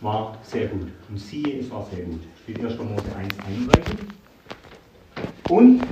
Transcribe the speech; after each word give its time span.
war 0.00 0.36
sehr 0.42 0.68
gut. 0.68 0.88
Und 1.08 1.18
siehe, 1.18 1.60
es 1.60 1.70
war 1.70 1.86
sehr 1.92 2.04
gut. 2.04 2.20
Steht 2.42 2.64
1. 2.64 2.78
Mose 2.78 3.04
1, 3.18 3.34
31. 3.46 3.98
Und 5.48 5.82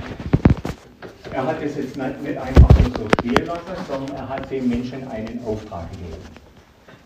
er 1.31 1.45
hat 1.45 1.61
es 1.61 1.75
jetzt 1.75 1.97
nicht 1.97 2.37
einfach 2.37 2.69
nur 2.79 2.91
so 2.97 3.07
stehen 3.19 3.45
lassen, 3.45 3.85
sondern 3.87 4.15
er 4.15 4.29
hat 4.29 4.49
dem 4.51 4.69
Menschen 4.69 5.07
einen 5.07 5.43
Auftrag 5.45 5.91
gegeben 5.91 6.21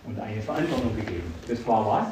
und 0.06 0.20
eine 0.20 0.42
Verantwortung 0.42 0.96
gegeben. 0.96 1.34
Das 1.48 1.66
war 1.68 1.86
was? 1.86 2.08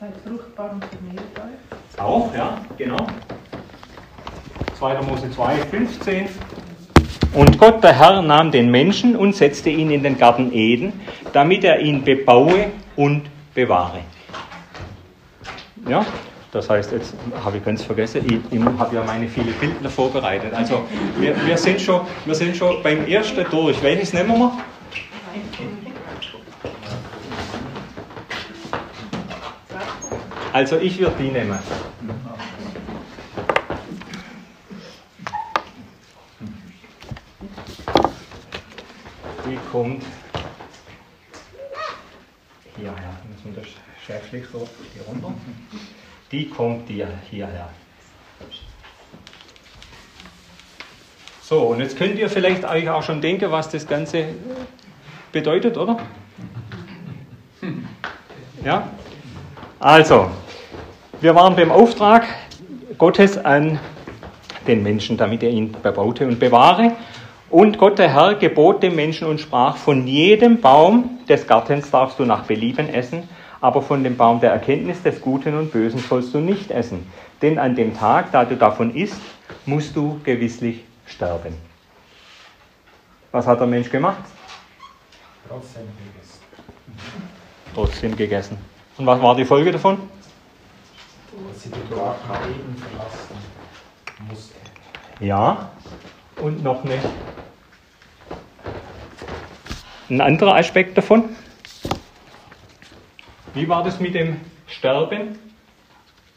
Seid 0.00 0.14
fruchtbar 0.24 0.72
und 0.72 0.84
vermehrt 0.84 1.24
euch. 1.36 2.00
Auch, 2.00 2.34
ja, 2.34 2.60
genau. 2.76 3.06
2. 4.78 5.02
Mose 5.02 5.30
2, 5.30 5.56
15. 5.56 6.28
Und 7.34 7.58
Gott, 7.58 7.84
der 7.84 7.98
Herr, 7.98 8.22
nahm 8.22 8.50
den 8.50 8.70
Menschen 8.70 9.14
und 9.14 9.36
setzte 9.36 9.70
ihn 9.70 9.90
in 9.90 10.02
den 10.02 10.18
Garten 10.18 10.52
Eden, 10.52 10.92
damit 11.32 11.62
er 11.64 11.80
ihn 11.80 12.02
bebaue 12.02 12.70
und 12.96 13.22
bewahre. 13.54 14.00
Ja, 15.88 16.04
das 16.50 16.70
heißt, 16.70 16.92
jetzt 16.92 17.14
habe 17.44 17.58
ich 17.58 17.64
ganz 17.64 17.82
vergessen, 17.82 18.24
ich, 18.50 18.60
habe 18.60 18.96
ja 18.96 19.04
meine 19.04 19.28
viele 19.28 19.52
Bilder 19.52 19.90
vorbereitet. 19.90 20.54
Also 20.54 20.84
wir, 21.18 21.34
wir, 21.46 21.58
sind 21.58 21.80
schon, 21.80 22.00
wir 22.24 22.34
sind 22.34 22.56
schon 22.56 22.82
beim 22.82 23.06
ersten 23.06 23.44
durch. 23.50 23.82
Welches 23.82 24.12
nehmen 24.14 24.38
wir? 24.38 24.52
Also 30.52 30.76
ich 30.78 30.98
würde 30.98 31.14
die 31.18 31.28
nehmen. 31.28 31.58
Kommt 39.70 40.02
hierher. 42.76 42.94
Müssen 43.30 43.54
wir 43.54 43.62
das 43.62 43.70
schärflich 44.04 44.44
so 44.52 44.68
hier 44.94 45.02
runter. 45.06 45.32
Die 46.30 46.48
kommt 46.48 46.88
hier, 46.88 47.08
hierher. 47.30 47.68
So, 51.42 51.60
und 51.68 51.80
jetzt 51.80 51.96
könnt 51.96 52.18
ihr 52.18 52.28
vielleicht 52.28 52.64
euch 52.64 52.90
auch 52.90 53.02
schon 53.02 53.20
denken, 53.20 53.50
was 53.50 53.70
das 53.70 53.86
Ganze 53.86 54.26
bedeutet, 55.32 55.78
oder? 55.78 55.98
Ja? 58.62 58.90
Also, 59.78 60.30
wir 61.20 61.34
waren 61.34 61.56
beim 61.56 61.70
Auftrag 61.70 62.26
Gottes 62.98 63.38
an 63.38 63.78
den 64.66 64.82
Menschen, 64.82 65.16
damit 65.16 65.42
er 65.42 65.50
ihn 65.50 65.72
bebaute 65.82 66.26
und 66.26 66.38
bewahre. 66.38 66.92
Und 67.50 67.78
Gott, 67.78 67.98
der 67.98 68.12
Herr, 68.12 68.34
gebot 68.34 68.82
dem 68.82 68.94
Menschen 68.94 69.26
und 69.26 69.40
sprach, 69.40 69.76
von 69.76 70.06
jedem 70.06 70.60
Baum 70.60 71.18
des 71.28 71.46
Gartens 71.46 71.90
darfst 71.90 72.18
du 72.18 72.24
nach 72.26 72.44
Belieben 72.44 72.88
essen, 72.92 73.26
aber 73.60 73.80
von 73.80 74.04
dem 74.04 74.16
Baum 74.16 74.40
der 74.40 74.52
Erkenntnis 74.52 75.02
des 75.02 75.20
Guten 75.20 75.56
und 75.56 75.72
Bösen 75.72 76.00
sollst 76.00 76.34
du 76.34 76.38
nicht 76.38 76.70
essen. 76.70 77.10
Denn 77.40 77.58
an 77.58 77.74
dem 77.74 77.96
Tag, 77.96 78.32
da 78.32 78.44
du 78.44 78.56
davon 78.56 78.94
isst, 78.94 79.20
musst 79.64 79.96
du 79.96 80.20
gewisslich 80.24 80.84
sterben. 81.06 81.54
Was 83.32 83.46
hat 83.46 83.60
der 83.60 83.66
Mensch 83.66 83.90
gemacht? 83.90 84.24
Trotzdem 85.48 85.82
gegessen. 86.12 86.40
Trotzdem 87.74 88.16
gegessen. 88.16 88.58
Und 88.98 89.06
was 89.06 89.22
war 89.22 89.34
die 89.34 89.44
Folge 89.44 89.72
davon? 89.72 89.98
Dass 91.50 91.62
sie 91.62 91.70
den 91.70 91.88
Garten 91.88 92.28
Eden 92.44 92.76
verlassen 92.76 93.36
musste. 94.28 94.54
Ja. 95.20 95.70
Und 96.40 96.62
noch 96.62 96.84
eine, 96.84 96.98
ein 100.08 100.20
anderer 100.20 100.56
Aspekt 100.56 100.96
davon. 100.96 101.36
Wie 103.54 103.68
war 103.68 103.82
das 103.82 103.98
mit 103.98 104.14
dem 104.14 104.40
Sterben? 104.68 105.38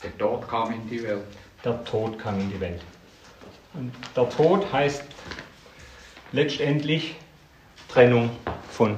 Der 0.03 0.17
Tod 0.17 0.47
kam 0.47 0.73
in 0.73 0.89
die 0.89 1.03
Welt. 1.03 1.23
Der 1.63 1.83
Tod 1.85 2.17
kam 2.17 2.39
in 2.39 2.49
die 2.49 2.59
Welt. 2.59 2.81
Und 3.73 3.91
der 4.15 4.29
Tod 4.29 4.71
heißt 4.73 5.03
letztendlich 6.31 7.15
Trennung 7.87 8.31
von 8.69 8.97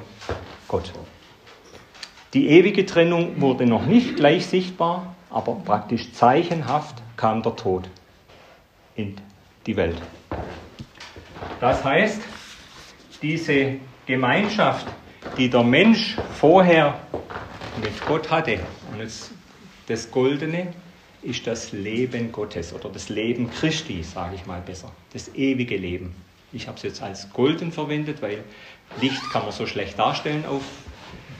Gott. 0.67 0.93
Die 2.33 2.47
ewige 2.47 2.85
Trennung 2.85 3.41
wurde 3.41 3.65
noch 3.65 3.85
nicht 3.85 4.15
gleich 4.15 4.47
sichtbar, 4.47 5.15
aber 5.29 5.55
praktisch 5.55 6.13
zeichenhaft 6.13 6.95
kam 7.17 7.43
der 7.43 7.55
Tod 7.55 7.89
in 8.95 9.15
die 9.67 9.75
Welt. 9.75 10.01
Das 11.59 11.83
heißt, 11.83 12.21
diese 13.21 13.77
Gemeinschaft, 14.05 14.85
die 15.37 15.49
der 15.49 15.63
Mensch 15.63 16.17
vorher 16.39 16.99
mit 17.81 18.05
Gott 18.05 18.29
hatte, 18.29 18.59
und 18.91 18.99
jetzt 18.99 19.31
das 19.87 20.11
Goldene 20.11 20.73
ist 21.21 21.47
das 21.47 21.71
Leben 21.71 22.31
Gottes 22.31 22.73
oder 22.73 22.89
das 22.89 23.09
Leben 23.09 23.49
Christi, 23.49 24.03
sage 24.03 24.35
ich 24.35 24.45
mal 24.45 24.61
besser, 24.61 24.91
das 25.13 25.33
ewige 25.35 25.77
Leben. 25.77 26.13
Ich 26.51 26.67
habe 26.67 26.77
es 26.77 26.83
jetzt 26.83 27.01
als 27.01 27.31
golden 27.33 27.71
verwendet, 27.71 28.21
weil 28.21 28.43
Licht 29.01 29.31
kann 29.31 29.43
man 29.43 29.51
so 29.51 29.65
schlecht 29.65 29.97
darstellen 29.97 30.45
auf 30.45 30.61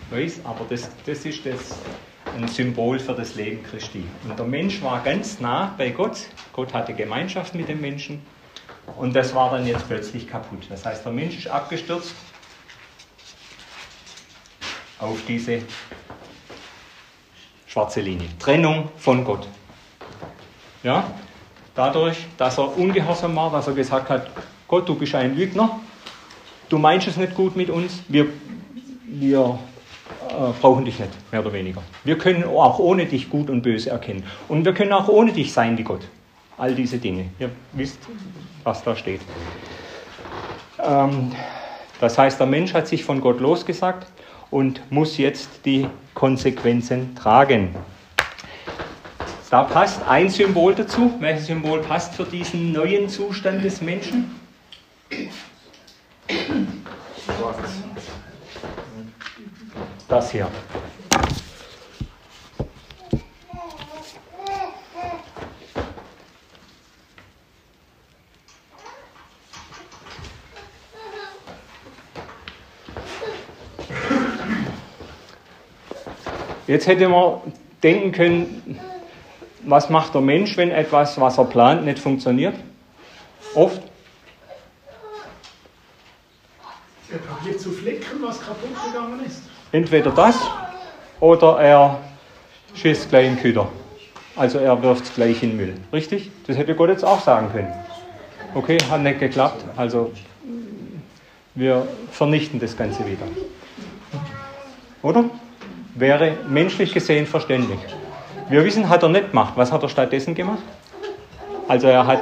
weiß, 0.09 0.42
aber 0.46 0.66
das, 0.69 0.90
das 1.06 1.25
ist 1.25 1.46
das, 1.46 1.78
ein 2.38 2.47
Symbol 2.47 3.00
für 3.00 3.13
das 3.13 3.36
Leben 3.36 3.63
Christi. 3.63 4.03
Und 4.28 4.38
der 4.38 4.46
Mensch 4.46 4.81
war 4.81 5.03
ganz 5.03 5.40
nah 5.40 5.74
bei 5.78 5.90
Gott. 5.90 6.18
Gott 6.53 6.74
hatte 6.74 6.94
Gemeinschaft 6.94 7.53
mit 7.56 7.68
dem 7.68 7.81
Menschen. 7.81 8.22
Und 8.98 9.16
das 9.16 9.34
war 9.34 9.52
dann 9.52 9.66
jetzt 9.66 9.88
plötzlich 9.88 10.28
kaputt. 10.28 10.66
Das 10.70 10.86
heißt, 10.86 11.06
der 11.06 11.12
Mensch 11.12 11.38
ist 11.38 11.48
abgestürzt 11.48 12.14
auf 15.00 15.18
diese 15.28 15.62
schwarze 17.68 18.02
Linie. 18.02 18.28
Trennung 18.40 18.90
von 18.98 19.24
Gott. 19.24 19.48
Ja? 20.84 21.12
Dadurch, 21.76 22.18
dass 22.38 22.58
er 22.58 22.78
ungehorsam 22.78 23.36
war, 23.36 23.52
dass 23.52 23.68
er 23.68 23.74
gesagt 23.74 24.10
hat, 24.10 24.30
Gott, 24.68 24.88
du 24.88 24.96
bist 24.96 25.16
ein 25.16 25.36
Lügner, 25.36 25.80
du 26.70 26.78
meinst 26.78 27.08
es 27.08 27.18
nicht 27.18 27.34
gut 27.34 27.56
mit 27.56 27.70
uns, 27.70 28.04
wir, 28.08 28.28
wir 29.06 29.60
äh, 30.30 30.52
brauchen 30.62 30.86
dich 30.86 31.00
nicht, 31.00 31.12
mehr 31.32 31.42
oder 31.42 31.54
weniger. 31.54 31.82
Wir 32.04 32.18
können 32.18 32.44
auch 32.44 32.80
ohne 32.80 33.06
dich 33.06 33.30
gut 33.30 33.50
und 33.50 33.64
böse 33.64 33.90
erkennen. 33.90 34.24
Und 34.48 34.66
wir 34.66 34.74
können 34.74 34.94
auch 34.94 35.08
ohne 35.08 35.34
dich 35.34 35.52
sein 35.52 35.78
wie 35.78 35.84
Gott. 35.84 36.02
All 36.58 36.75
diese 36.75 36.97
Dinge. 36.97 37.30
Ihr 37.40 37.50
wisst, 37.72 38.00
was 38.64 38.84
da 38.84 38.96
steht. 38.96 39.22
Ähm, 40.81 41.31
das 42.00 42.18
heißt, 42.18 42.40
der 42.40 42.47
Mensch 42.47 42.74
hat 42.74 42.88
sich 42.88 43.03
von 43.03 43.22
Gott 43.22 43.40
losgesagt 43.40 44.08
und 44.52 44.81
muss 44.92 45.18
jetzt 45.18 45.50
die 45.66 45.88
Konsequenzen 46.13 47.16
tragen. 47.16 47.75
Da 49.50 49.63
passt 49.63 50.02
ein 50.08 50.30
Symbol 50.30 50.74
dazu. 50.74 51.13
Welches 51.19 51.46
Symbol 51.46 51.80
passt 51.81 52.16
für 52.16 52.24
diesen 52.24 52.72
neuen 52.72 53.08
Zustand 53.08 53.63
des 53.63 53.81
Menschen? 53.81 54.36
Das 60.08 60.31
hier. 60.31 60.47
Jetzt 76.68 76.88
hätte 76.88 77.09
man 77.09 77.40
denken 77.81 78.12
können, 78.12 78.79
was 79.63 79.90
macht 79.90 80.13
der 80.13 80.22
Mensch, 80.22 80.56
wenn 80.57 80.72
etwas, 80.72 81.19
was 81.19 81.38
er 81.38 81.46
plant, 81.46 81.85
nicht 81.85 82.00
funktioniert? 82.00 82.56
Oft. 83.56 83.81
Er 87.12 87.18
probiert 87.19 87.59
zu 87.59 87.72
flicken, 87.72 88.22
was 88.22 88.40
kaputt 88.40 88.69
gegangen 88.85 89.25
ist. 89.25 89.44
Entweder 89.72 90.12
das 90.12 90.38
oder 91.19 91.60
er 91.60 92.00
schießt 92.75 93.09
gleich 93.09 93.27
in 93.27 93.38
Küder. 93.38 93.69
Also 94.36 94.57
er 94.57 94.81
wirft 94.81 95.04
es 95.06 95.13
gleich 95.13 95.44
in 95.44 95.51
den 95.51 95.57
Müll. 95.57 95.75
Richtig? 95.92 96.31
Das 96.48 96.57
hätte 96.57 96.75
Gott 96.75 96.89
jetzt 96.89 97.06
auch 97.06 97.21
sagen 97.21 97.51
können. 97.51 97.71
Okay, 98.56 98.77
hat 98.89 99.01
nicht 99.01 99.19
geklappt. 99.19 99.63
Also 99.75 100.12
wir 101.56 101.88
vernichten 102.12 102.59
das 102.59 102.75
Ganze 102.75 103.06
wieder. 103.06 103.25
Oder? 105.04 105.25
Wäre 105.95 106.38
menschlich 106.48 106.94
gesehen 106.94 107.28
verständlich. 107.28 107.80
Wir 108.50 108.63
wissen, 108.63 108.90
hat 108.90 109.04
er 109.04 109.10
nicht 109.10 109.30
gemacht. 109.30 109.54
Was 109.56 109.72
hat 109.72 109.84
er 109.84 109.90
stattdessen 109.90 110.34
gemacht? 110.36 110.63
Also 111.68 111.88
er 111.88 112.06
hat 112.06 112.22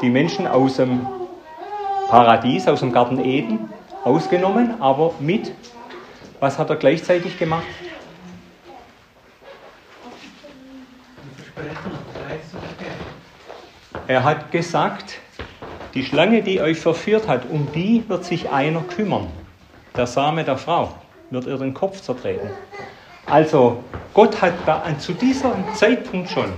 die 0.00 0.10
Menschen 0.10 0.46
aus 0.46 0.76
dem 0.76 1.06
Paradies, 2.08 2.68
aus 2.68 2.80
dem 2.80 2.92
Garten 2.92 3.18
Eden 3.24 3.70
ausgenommen, 4.04 4.80
aber 4.80 5.14
mit, 5.20 5.52
was 6.40 6.58
hat 6.58 6.70
er 6.70 6.76
gleichzeitig 6.76 7.38
gemacht? 7.38 7.64
Er 14.06 14.24
hat 14.24 14.50
gesagt, 14.50 15.20
die 15.94 16.04
Schlange, 16.04 16.42
die 16.42 16.60
euch 16.60 16.78
verführt 16.78 17.28
hat, 17.28 17.48
um 17.48 17.68
die 17.72 18.04
wird 18.08 18.24
sich 18.24 18.50
einer 18.50 18.80
kümmern. 18.80 19.28
der 19.96 20.06
Same 20.06 20.44
der 20.44 20.56
Frau, 20.56 20.94
wird 21.32 21.46
ihr 21.46 21.56
den 21.56 21.74
Kopf 21.74 22.00
zertreten. 22.00 22.50
Also 23.26 23.82
Gott 24.14 24.40
hat 24.42 24.54
zu 25.00 25.12
diesem 25.14 25.52
Zeitpunkt 25.74 26.30
schon, 26.30 26.52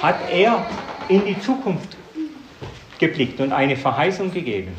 hat 0.00 0.16
er 0.30 0.66
in 1.08 1.24
die 1.24 1.38
Zukunft 1.40 1.96
geblickt 2.98 3.40
und 3.40 3.52
eine 3.52 3.76
Verheißung 3.76 4.32
gegeben, 4.32 4.72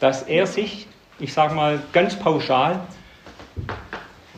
dass 0.00 0.22
er 0.22 0.46
sich, 0.46 0.86
ich 1.18 1.32
sage 1.32 1.54
mal 1.54 1.82
ganz 1.92 2.16
pauschal, 2.16 2.80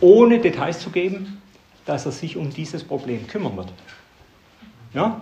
ohne 0.00 0.38
Details 0.38 0.80
zu 0.80 0.90
geben, 0.90 1.40
dass 1.86 2.06
er 2.06 2.12
sich 2.12 2.36
um 2.36 2.50
dieses 2.50 2.84
Problem 2.84 3.26
kümmern 3.26 3.56
wird. 3.56 3.72
Ja? 4.92 5.20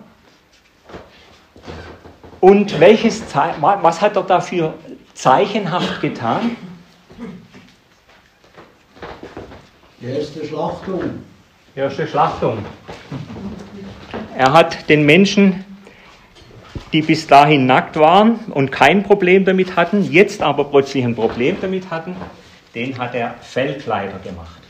Und 2.40 2.78
welches, 2.80 3.22
was 3.60 4.00
hat 4.00 4.16
er 4.16 4.22
dafür 4.22 4.74
zeichenhaft 5.14 6.00
getan? 6.00 6.56
Die 10.06 10.12
erste 10.12 10.46
Schlachtung. 10.46 11.24
Erste 11.74 12.06
Schlachtung. 12.06 12.64
Er 14.36 14.52
hat 14.52 14.88
den 14.88 15.04
Menschen, 15.04 15.64
die 16.92 17.02
bis 17.02 17.26
dahin 17.26 17.66
nackt 17.66 17.96
waren 17.96 18.36
und 18.52 18.70
kein 18.70 19.02
Problem 19.02 19.44
damit 19.44 19.74
hatten, 19.74 20.04
jetzt 20.04 20.42
aber 20.42 20.66
plötzlich 20.66 21.02
ein 21.02 21.16
Problem 21.16 21.56
damit 21.60 21.90
hatten, 21.90 22.14
den 22.76 22.96
hat 22.98 23.16
er 23.16 23.34
Fellkleider 23.40 24.20
gemacht. 24.20 24.60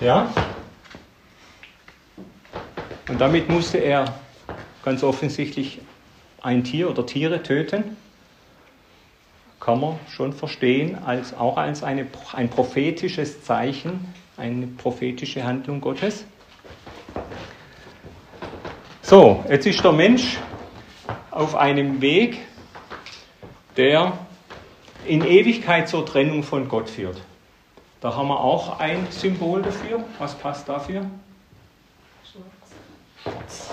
Ja? 0.00 0.32
Und 3.08 3.20
damit 3.20 3.48
musste 3.48 3.78
er 3.78 4.14
ganz 4.84 5.02
offensichtlich 5.02 5.80
ein 6.40 6.62
Tier 6.62 6.88
oder 6.88 7.04
Tiere 7.04 7.42
töten. 7.42 7.96
Kann 9.62 9.78
man 9.78 10.00
schon 10.08 10.32
verstehen, 10.32 10.98
als, 11.06 11.34
auch 11.34 11.56
als 11.56 11.84
eine, 11.84 12.08
ein 12.32 12.48
prophetisches 12.48 13.44
Zeichen, 13.44 14.12
eine 14.36 14.66
prophetische 14.66 15.44
Handlung 15.44 15.80
Gottes. 15.80 16.24
So, 19.02 19.44
jetzt 19.48 19.64
ist 19.64 19.84
der 19.84 19.92
Mensch 19.92 20.38
auf 21.30 21.54
einem 21.54 22.00
Weg, 22.00 22.38
der 23.76 24.18
in 25.06 25.24
Ewigkeit 25.24 25.88
zur 25.88 26.04
Trennung 26.06 26.42
von 26.42 26.66
Gott 26.66 26.90
führt. 26.90 27.22
Da 28.00 28.16
haben 28.16 28.26
wir 28.26 28.40
auch 28.40 28.80
ein 28.80 29.06
Symbol 29.10 29.62
dafür. 29.62 30.02
Was 30.18 30.34
passt 30.34 30.68
dafür? 30.68 31.06
Schwarz. 33.22 33.70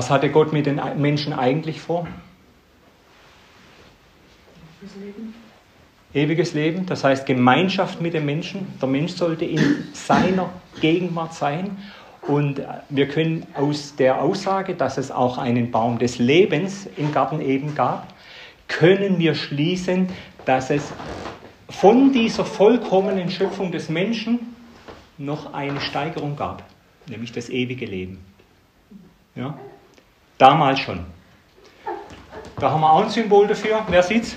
Was 0.00 0.08
hatte 0.08 0.30
Gott 0.30 0.50
mit 0.54 0.64
den 0.64 0.80
Menschen 0.96 1.34
eigentlich 1.34 1.78
vor? 1.78 2.08
Leben. 4.98 5.34
Ewiges 6.14 6.54
Leben, 6.54 6.86
das 6.86 7.04
heißt 7.04 7.26
Gemeinschaft 7.26 8.00
mit 8.00 8.14
den 8.14 8.24
Menschen. 8.24 8.66
Der 8.80 8.88
Mensch 8.88 9.12
sollte 9.12 9.44
in 9.44 9.88
seiner 9.92 10.48
Gegenwart 10.80 11.34
sein. 11.34 11.76
Und 12.22 12.62
wir 12.88 13.08
können 13.08 13.46
aus 13.52 13.94
der 13.94 14.22
Aussage, 14.22 14.74
dass 14.74 14.96
es 14.96 15.10
auch 15.10 15.36
einen 15.36 15.70
Baum 15.70 15.98
des 15.98 16.16
Lebens 16.16 16.88
im 16.96 17.12
Garten 17.12 17.42
Eden 17.42 17.74
gab, 17.74 18.08
können 18.68 19.18
wir 19.18 19.34
schließen, 19.34 20.08
dass 20.46 20.70
es 20.70 20.94
von 21.68 22.10
dieser 22.14 22.46
vollkommenen 22.46 23.30
Schöpfung 23.30 23.70
des 23.70 23.90
Menschen 23.90 24.56
noch 25.18 25.52
eine 25.52 25.82
Steigerung 25.82 26.36
gab, 26.36 26.62
nämlich 27.06 27.32
das 27.32 27.50
ewige 27.50 27.84
Leben. 27.84 28.24
Ja? 29.34 29.58
Damals 30.40 30.80
schon. 30.80 31.04
Da 32.58 32.70
haben 32.70 32.80
wir 32.80 32.90
auch 32.90 33.02
ein 33.02 33.10
Symbol 33.10 33.46
dafür. 33.46 33.82
Wer 33.88 34.02
sieht's? 34.02 34.34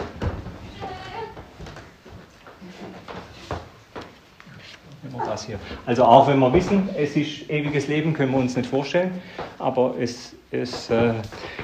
das 5.25 5.45
hier. 5.45 5.57
Also 5.85 6.03
auch 6.03 6.27
wenn 6.27 6.39
wir 6.39 6.53
wissen, 6.53 6.89
es 6.97 7.15
ist 7.15 7.49
ewiges 7.49 7.87
Leben, 7.87 8.13
können 8.13 8.33
wir 8.33 8.39
uns 8.39 8.57
nicht 8.57 8.69
vorstellen, 8.69 9.21
aber 9.57 9.95
es, 9.97 10.35
es 10.51 10.89
äh, 10.89 11.13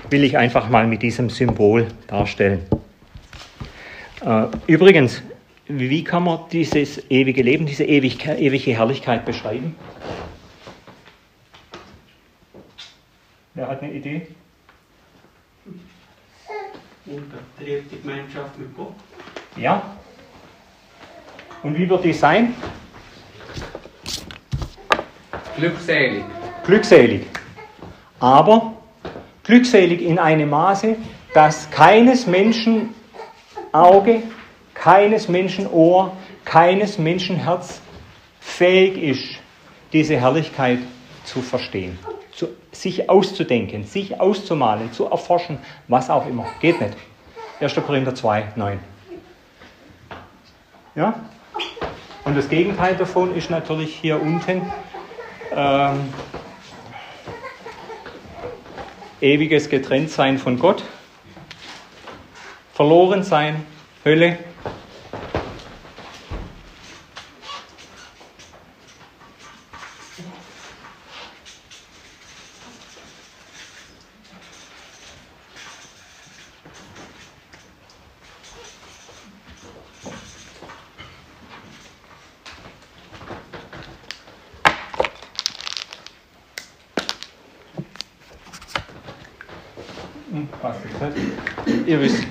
will 0.09 0.23
ich 0.23 0.37
einfach 0.37 0.69
mal 0.69 0.87
mit 0.87 1.01
diesem 1.01 1.29
Symbol 1.29 1.87
darstellen. 2.07 2.65
Äh, 4.25 4.45
übrigens, 4.67 5.21
wie 5.67 6.03
kann 6.03 6.23
man 6.23 6.39
dieses 6.51 7.09
ewige 7.11 7.43
Leben, 7.43 7.65
diese 7.65 7.83
ewig, 7.83 8.25
ewige 8.25 8.71
Herrlichkeit 8.71 9.25
beschreiben? 9.25 9.75
Wer 13.59 13.67
hat 13.67 13.83
eine 13.83 13.91
Idee? 13.91 14.25
Unterträgt 17.05 17.91
die 17.91 17.99
Gemeinschaft 18.01 18.57
mit 18.57 18.73
Gott. 18.73 18.93
Ja. 19.57 19.97
Und 21.61 21.77
wie 21.77 21.89
wird 21.89 22.05
die 22.05 22.13
sein? 22.13 22.55
Glückselig. 25.57 26.23
Glückselig. 26.65 27.25
Aber 28.21 28.77
glückselig 29.43 30.03
in 30.03 30.19
einem 30.19 30.51
Maße, 30.51 30.95
dass 31.33 31.69
keines 31.69 32.27
Menschen 32.27 32.95
Auge, 33.73 34.23
keines 34.73 35.27
Menschen 35.27 35.67
Ohr, 35.67 36.15
keines 36.45 36.97
Menschen 36.97 37.35
Herz 37.35 37.81
fähig 38.39 38.97
ist, 38.97 39.41
diese 39.91 40.15
Herrlichkeit 40.15 40.79
zu 41.25 41.41
verstehen, 41.41 41.99
zu, 42.39 42.47
sich 42.71 43.09
auszudenken, 43.09 43.83
sich 43.83 44.21
auszumalen, 44.21 44.93
zu 44.93 45.07
erforschen, 45.07 45.57
was 45.89 46.09
auch 46.09 46.25
immer. 46.25 46.45
Geht 46.61 46.79
nicht. 46.79 46.95
1. 47.59 47.75
Korinther 47.85 48.15
2, 48.15 48.53
9. 48.55 48.79
Ja? 50.95 51.19
Und 52.23 52.37
das 52.37 52.47
Gegenteil 52.47 52.95
davon 52.95 53.35
ist 53.35 53.49
natürlich 53.49 53.93
hier 53.93 54.21
unten 54.21 54.61
ähm, 55.53 56.13
ewiges 59.19 59.69
Getrenntsein 59.69 60.37
von 60.37 60.57
Gott, 60.59 60.85
Verlorensein, 62.73 63.65
Hölle. 64.05 64.37
Ihr 91.89 91.99
wisst, 92.01 92.23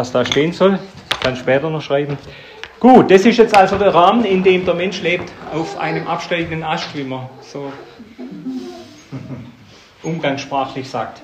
was 0.00 0.12
da 0.12 0.24
stehen 0.24 0.52
soll. 0.52 0.78
Ich 1.12 1.20
kann 1.20 1.36
später 1.36 1.68
noch 1.68 1.82
schreiben. 1.82 2.16
Gut, 2.78 3.10
das 3.10 3.26
ist 3.26 3.36
jetzt 3.36 3.54
also 3.54 3.76
der 3.76 3.94
Rahmen, 3.94 4.24
in 4.24 4.42
dem 4.42 4.64
der 4.64 4.72
Mensch 4.72 5.02
lebt, 5.02 5.30
auf 5.52 5.78
einem 5.78 6.06
absteigenden 6.06 6.62
Ast, 6.62 6.96
wie 6.96 7.04
man 7.04 7.28
so 7.42 7.70
umgangssprachlich 10.02 10.88
sagt. 10.88 11.20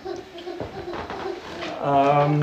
Ähm, 1.83 2.43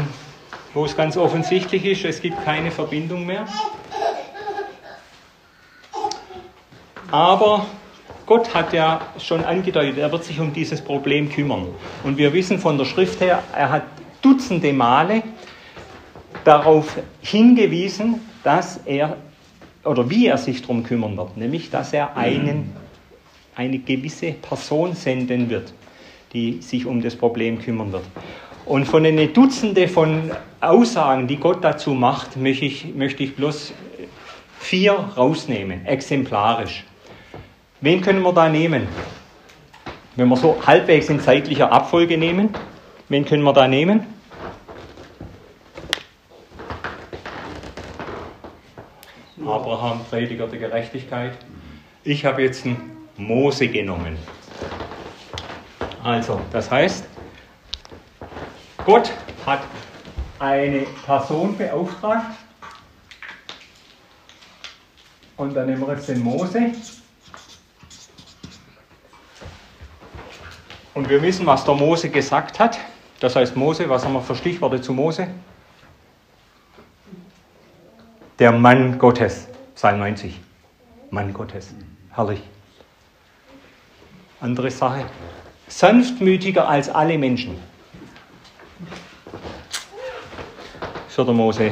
wo 0.73 0.85
es 0.85 0.97
ganz 0.97 1.17
offensichtlich 1.17 1.85
ist, 1.85 2.03
es 2.03 2.19
gibt 2.19 2.43
keine 2.43 2.71
Verbindung 2.71 3.27
mehr. 3.27 3.45
Aber 7.11 7.67
Gott 8.25 8.55
hat 8.55 8.73
ja 8.73 9.01
schon 9.19 9.45
angedeutet, 9.45 9.99
er 9.99 10.11
wird 10.11 10.23
sich 10.23 10.39
um 10.39 10.51
dieses 10.51 10.81
Problem 10.81 11.29
kümmern. 11.29 11.67
Und 12.03 12.17
wir 12.17 12.33
wissen 12.33 12.57
von 12.57 12.79
der 12.79 12.85
Schrift 12.85 13.21
her, 13.21 13.43
er 13.55 13.69
hat 13.69 13.83
dutzende 14.23 14.73
Male 14.73 15.21
darauf 16.43 16.97
hingewiesen, 17.21 18.19
dass 18.43 18.77
er 18.85 19.17
oder 19.85 20.09
wie 20.09 20.27
er 20.27 20.37
sich 20.37 20.61
darum 20.61 20.83
kümmern 20.83 21.17
wird, 21.17 21.37
nämlich 21.37 21.69
dass 21.69 21.93
er 21.93 22.15
einen, 22.15 22.73
eine 23.55 23.79
gewisse 23.79 24.31
Person 24.31 24.93
senden 24.93 25.49
wird, 25.49 25.73
die 26.33 26.61
sich 26.61 26.85
um 26.85 27.01
das 27.01 27.15
Problem 27.15 27.59
kümmern 27.59 27.91
wird. 27.91 28.05
Und 28.65 28.85
von 28.85 29.03
den 29.03 29.33
Dutzende 29.33 29.89
von 29.89 30.31
Aussagen, 30.61 31.27
die 31.27 31.35
Gott 31.35 31.63
dazu 31.63 31.91
macht, 31.91 32.37
möchte 32.37 32.63
ich, 32.63 32.95
möchte 32.95 33.23
ich 33.23 33.35
bloß 33.35 33.73
vier 34.59 34.93
rausnehmen, 34.93 35.85
exemplarisch. 35.85 36.85
Wen 37.81 37.99
können 37.99 38.21
wir 38.21 38.31
da 38.31 38.47
nehmen? 38.47 38.87
Wenn 40.15 40.29
wir 40.29 40.37
so 40.37 40.55
halbwegs 40.65 41.09
in 41.09 41.19
zeitlicher 41.19 41.71
Abfolge 41.73 42.17
nehmen, 42.17 42.49
wen 43.09 43.25
können 43.25 43.43
wir 43.43 43.51
da 43.51 43.67
nehmen? 43.67 44.05
Abraham, 49.47 50.03
Prediger 50.09 50.47
der 50.47 50.59
Gerechtigkeit. 50.59 51.37
Ich 52.03 52.25
habe 52.25 52.41
jetzt 52.41 52.65
einen 52.65 53.07
Mose 53.17 53.67
genommen. 53.67 54.17
Also, 56.03 56.41
das 56.51 56.69
heißt, 56.69 57.05
Gott 58.85 59.11
hat 59.45 59.61
eine 60.39 60.85
Person 61.05 61.57
beauftragt 61.57 62.35
und 65.37 65.53
dann 65.53 65.67
nehmen 65.67 65.81
wir 65.87 65.93
jetzt 65.93 66.09
den 66.09 66.21
Mose. 66.21 66.71
Und 70.93 71.09
wir 71.09 71.21
wissen, 71.21 71.45
was 71.45 71.63
der 71.65 71.73
Mose 71.73 72.09
gesagt 72.09 72.59
hat. 72.59 72.77
Das 73.19 73.35
heißt, 73.35 73.55
Mose, 73.55 73.89
was 73.89 74.03
haben 74.03 74.13
wir 74.13 74.21
für 74.21 74.35
Stichworte 74.35 74.81
zu 74.81 74.93
Mose? 74.93 75.27
Der 78.39 78.51
Mann 78.51 78.97
Gottes, 78.97 79.47
Psalm 79.75 79.99
90. 79.99 80.39
Mann 81.11 81.31
Gottes. 81.31 81.71
Herrlich. 82.11 82.41
Andere 84.41 84.71
Sache. 84.71 85.05
Sanftmütiger 85.67 86.67
als 86.67 86.89
alle 86.89 87.15
Menschen. 87.19 87.59
4. 91.09 91.25
Mose 91.25 91.71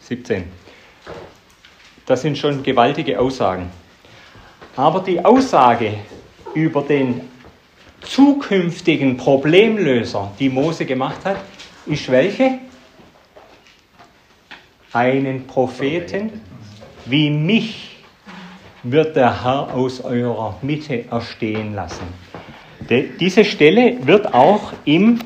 17. 0.00 0.50
Das 2.06 2.22
sind 2.22 2.38
schon 2.38 2.62
gewaltige 2.62 3.20
Aussagen. 3.20 3.70
Aber 4.74 5.00
die 5.00 5.22
Aussage 5.22 5.98
über 6.54 6.80
den 6.80 7.28
zukünftigen 8.00 9.18
Problemlöser, 9.18 10.32
die 10.38 10.48
Mose 10.48 10.86
gemacht 10.86 11.26
hat, 11.26 11.36
ist 11.84 12.10
welche? 12.10 12.58
Einen 14.94 15.48
Propheten 15.48 16.40
wie 17.04 17.28
mich 17.28 17.96
wird 18.84 19.16
der 19.16 19.42
Herr 19.42 19.74
aus 19.74 20.00
eurer 20.00 20.56
Mitte 20.62 21.06
erstehen 21.10 21.74
lassen. 21.74 22.06
Diese 23.18 23.44
Stelle 23.44 24.06
wird 24.06 24.32
auch 24.32 24.72
im, 24.84 25.18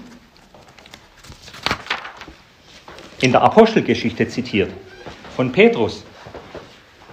in 3.21 3.33
der 3.33 3.43
Apostelgeschichte 3.43 4.27
zitiert 4.29 4.71
von 5.37 5.53
Petrus. 5.53 6.03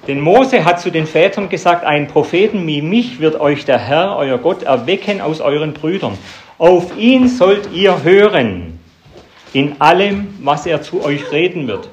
Denn 0.08 0.22
Mose 0.22 0.64
hat 0.64 0.80
zu 0.80 0.92
den 0.92 1.08
Vätern 1.08 1.50
gesagt, 1.50 1.84
einen 1.84 2.08
Propheten 2.08 2.66
wie 2.66 2.82
mich 2.82 3.20
wird 3.20 3.38
euch 3.38 3.66
der 3.66 3.80
Herr, 3.80 4.16
euer 4.16 4.38
Gott, 4.38 4.64
erwecken 4.64 5.20
aus 5.20 5.42
euren 5.42 5.74
Brüdern. 5.74 6.18
Auf 6.58 6.98
ihn 6.98 7.28
sollt 7.28 7.74
ihr 7.74 8.02
hören, 8.04 8.80
in 9.52 9.82
allem, 9.82 10.38
was 10.42 10.66
er 10.66 10.82
zu 10.82 11.04
euch 11.04 11.34
reden 11.34 11.68
wird. 11.68 11.90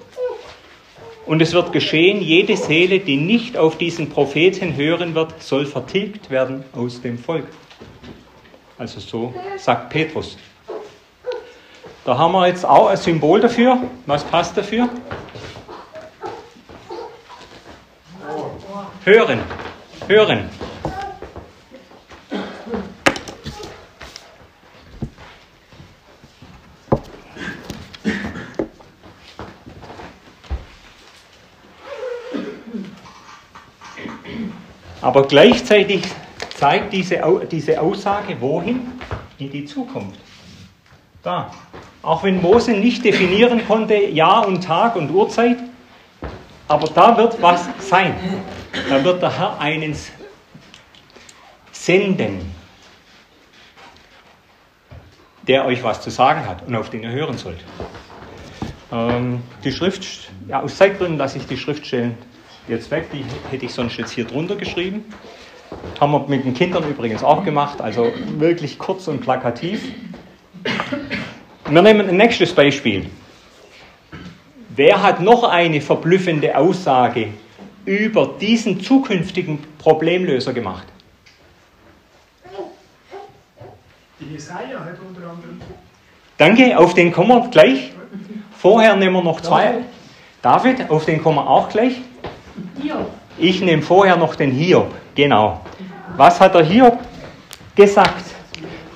Und 1.24 1.40
es 1.40 1.52
wird 1.52 1.72
geschehen, 1.72 2.20
jede 2.20 2.56
Seele, 2.56 2.98
die 2.98 3.16
nicht 3.16 3.56
auf 3.56 3.78
diesen 3.78 4.10
Propheten 4.10 4.76
hören 4.76 5.14
wird, 5.14 5.42
soll 5.42 5.66
vertilgt 5.66 6.30
werden 6.30 6.64
aus 6.72 7.00
dem 7.00 7.18
Volk. 7.18 7.46
Also 8.76 8.98
so 8.98 9.32
sagt 9.56 9.90
Petrus. 9.90 10.36
Da 12.04 12.18
haben 12.18 12.32
wir 12.32 12.48
jetzt 12.48 12.66
auch 12.66 12.88
ein 12.88 12.96
Symbol 12.96 13.40
dafür. 13.40 13.78
Was 14.06 14.24
passt 14.24 14.56
dafür? 14.56 14.88
Hören. 19.04 19.40
Hören. 20.08 20.50
Aber 35.02 35.26
gleichzeitig 35.26 36.04
zeigt 36.56 36.92
diese, 36.92 37.20
diese 37.50 37.80
Aussage 37.80 38.40
wohin? 38.40 38.92
In 39.38 39.50
die 39.50 39.64
Zukunft. 39.64 40.20
Da. 41.22 41.52
Auch 42.02 42.22
wenn 42.22 42.40
Mose 42.40 42.72
nicht 42.72 43.04
definieren 43.04 43.66
konnte, 43.66 43.94
Jahr 43.94 44.46
und 44.46 44.62
Tag 44.62 44.96
und 44.96 45.10
Uhrzeit, 45.10 45.58
aber 46.68 46.88
da 46.88 47.16
wird 47.16 47.42
was 47.42 47.68
sein. 47.80 48.14
Da 48.88 49.04
wird 49.04 49.20
der 49.20 49.36
Herr 49.36 49.60
einen 49.60 49.96
senden, 51.72 52.52
der 55.46 55.66
euch 55.66 55.82
was 55.82 56.00
zu 56.00 56.10
sagen 56.10 56.46
hat 56.46 56.66
und 56.66 56.76
auf 56.76 56.90
den 56.90 57.02
ihr 57.02 57.10
hören 57.10 57.36
sollt. 57.36 57.60
Ähm, 58.92 59.42
die 59.64 59.72
Schrift, 59.72 60.30
ja, 60.48 60.62
aus 60.62 60.76
Zeitgründen 60.76 61.18
lasse 61.18 61.38
ich 61.38 61.46
die 61.46 61.56
Schriftstellen 61.56 62.16
jetzt 62.68 62.90
weg, 62.90 63.10
die 63.12 63.24
hätte 63.50 63.66
ich 63.66 63.72
sonst 63.72 63.96
jetzt 63.96 64.12
hier 64.12 64.24
drunter 64.24 64.56
geschrieben. 64.56 65.04
Haben 66.00 66.12
wir 66.12 66.28
mit 66.28 66.44
den 66.44 66.54
Kindern 66.54 66.88
übrigens 66.88 67.22
auch 67.24 67.44
gemacht, 67.44 67.80
also 67.80 68.12
wirklich 68.38 68.78
kurz 68.78 69.08
und 69.08 69.20
plakativ. 69.20 69.82
Wir 71.68 71.82
nehmen 71.82 72.08
ein 72.08 72.16
nächstes 72.16 72.54
Beispiel. 72.54 73.06
Wer 74.74 75.02
hat 75.02 75.20
noch 75.20 75.44
eine 75.44 75.80
verblüffende 75.80 76.56
Aussage 76.56 77.28
über 77.84 78.34
diesen 78.40 78.80
zukünftigen 78.80 79.58
Problemlöser 79.78 80.52
gemacht? 80.52 80.86
Die 84.20 84.32
Jesaja 84.32 84.80
hat 84.80 84.98
unter 85.06 85.30
anderem. 85.30 85.60
Danke, 86.38 86.78
auf 86.78 86.94
den 86.94 87.12
kommen 87.12 87.28
wir 87.28 87.48
gleich. 87.50 87.92
Vorher 88.56 88.96
nehmen 88.96 89.14
wir 89.14 89.22
noch 89.22 89.40
zwei. 89.40 89.78
David, 90.42 90.90
auf 90.90 91.04
den 91.04 91.22
kommen 91.22 91.38
wir 91.38 91.48
auch 91.48 91.68
gleich. 91.68 92.00
Ich 93.38 93.60
nehme 93.60 93.82
vorher 93.82 94.16
noch 94.16 94.34
den 94.34 94.50
Hiob. 94.50 94.94
Genau. 95.14 95.60
Was 96.16 96.40
hat 96.40 96.54
der 96.54 96.64
Hiob 96.64 96.98
gesagt? 97.74 98.24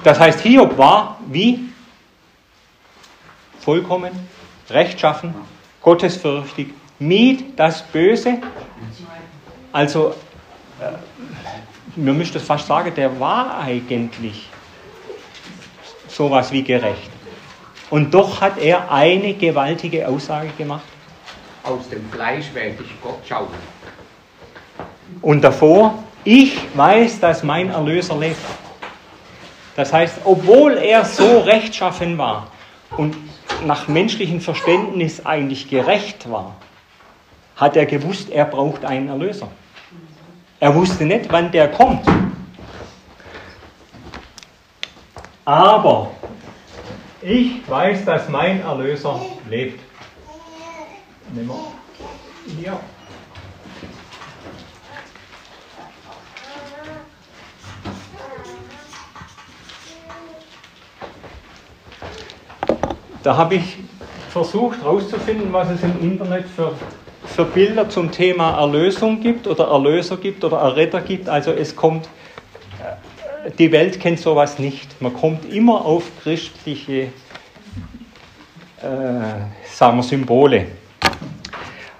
Das 0.05 0.21
heißt, 0.21 0.41
Hiob 0.41 0.77
war 0.77 1.19
wie? 1.29 1.61
Vollkommen, 3.61 4.13
rechtschaffen, 4.71 5.35
gottesfürchtig, 5.81 6.69
mied 6.99 7.59
das 7.59 7.83
Böse. 7.83 8.39
Also, 9.73 10.15
äh, 10.81 10.93
man 11.97 12.17
müsste 12.17 12.39
fast 12.39 12.67
sagen, 12.67 12.93
der 12.95 13.19
war 13.19 13.59
eigentlich 13.59 14.49
sowas 16.09 16.53
wie 16.53 16.63
gerecht. 16.63 17.11
Und 17.91 18.13
doch 18.13 18.41
hat 18.41 18.59
er 18.59 18.91
eine 18.91 19.35
gewaltige 19.35 20.07
Aussage 20.09 20.51
gemacht. 20.57 20.85
Aus 21.66 21.88
dem 21.88 22.08
Fleisch 22.11 22.54
werde 22.54 22.76
ich 22.80 23.02
Gott 23.02 23.18
schauen. 23.28 23.49
Und 25.20 25.42
davor, 25.42 26.02
ich 26.23 26.56
weiß, 26.75 27.20
dass 27.20 27.42
mein 27.42 27.70
Erlöser 27.70 28.16
lebt. 28.16 28.37
Das 29.75 29.92
heißt, 29.92 30.20
obwohl 30.25 30.75
er 30.78 31.04
so 31.04 31.40
rechtschaffen 31.40 32.16
war 32.18 32.49
und 32.96 33.16
nach 33.66 33.88
menschlichem 33.88 34.40
Verständnis 34.40 35.25
eigentlich 35.26 35.68
gerecht 35.68 36.30
war, 36.30 36.54
hat 37.56 37.76
er 37.76 37.87
gewusst, 37.87 38.30
er 38.30 38.44
braucht 38.44 38.85
einen 38.85 39.08
Erlöser. 39.08 39.49
Er 40.61 40.75
wusste 40.75 41.04
nicht, 41.04 41.30
wann 41.30 41.50
der 41.50 41.68
kommt. 41.68 42.06
Aber 45.44 46.11
ich 47.23 47.68
weiß, 47.68 48.04
dass 48.04 48.28
mein 48.28 48.62
Erlöser 48.62 49.20
lebt. 49.49 49.86
Wir. 51.33 51.42
Ja. 52.62 52.80
Da 63.23 63.37
habe 63.37 63.56
ich 63.56 63.78
versucht 64.30 64.80
herauszufinden, 64.83 65.52
was 65.52 65.68
es 65.71 65.83
im 65.83 66.00
Internet 66.00 66.45
für, 66.49 66.75
für 67.25 67.45
Bilder 67.45 67.88
zum 67.88 68.12
Thema 68.12 68.56
Erlösung 68.61 69.21
gibt 69.21 69.49
oder 69.49 69.66
Erlöser 69.66 70.16
gibt 70.16 70.45
oder 70.45 70.59
Erretter 70.59 71.00
gibt. 71.00 71.28
Also 71.28 71.50
es 71.50 71.75
kommt, 71.75 72.09
äh, 73.45 73.50
die 73.59 73.73
Welt 73.73 73.99
kennt 73.99 74.21
sowas 74.21 74.61
nicht. 74.61 75.02
Man 75.02 75.12
kommt 75.12 75.45
immer 75.52 75.85
auf 75.85 76.04
christliche, 76.23 77.02
äh, 77.02 77.11
sagen 79.75 79.97
wir, 79.97 80.02
Symbole. 80.04 80.66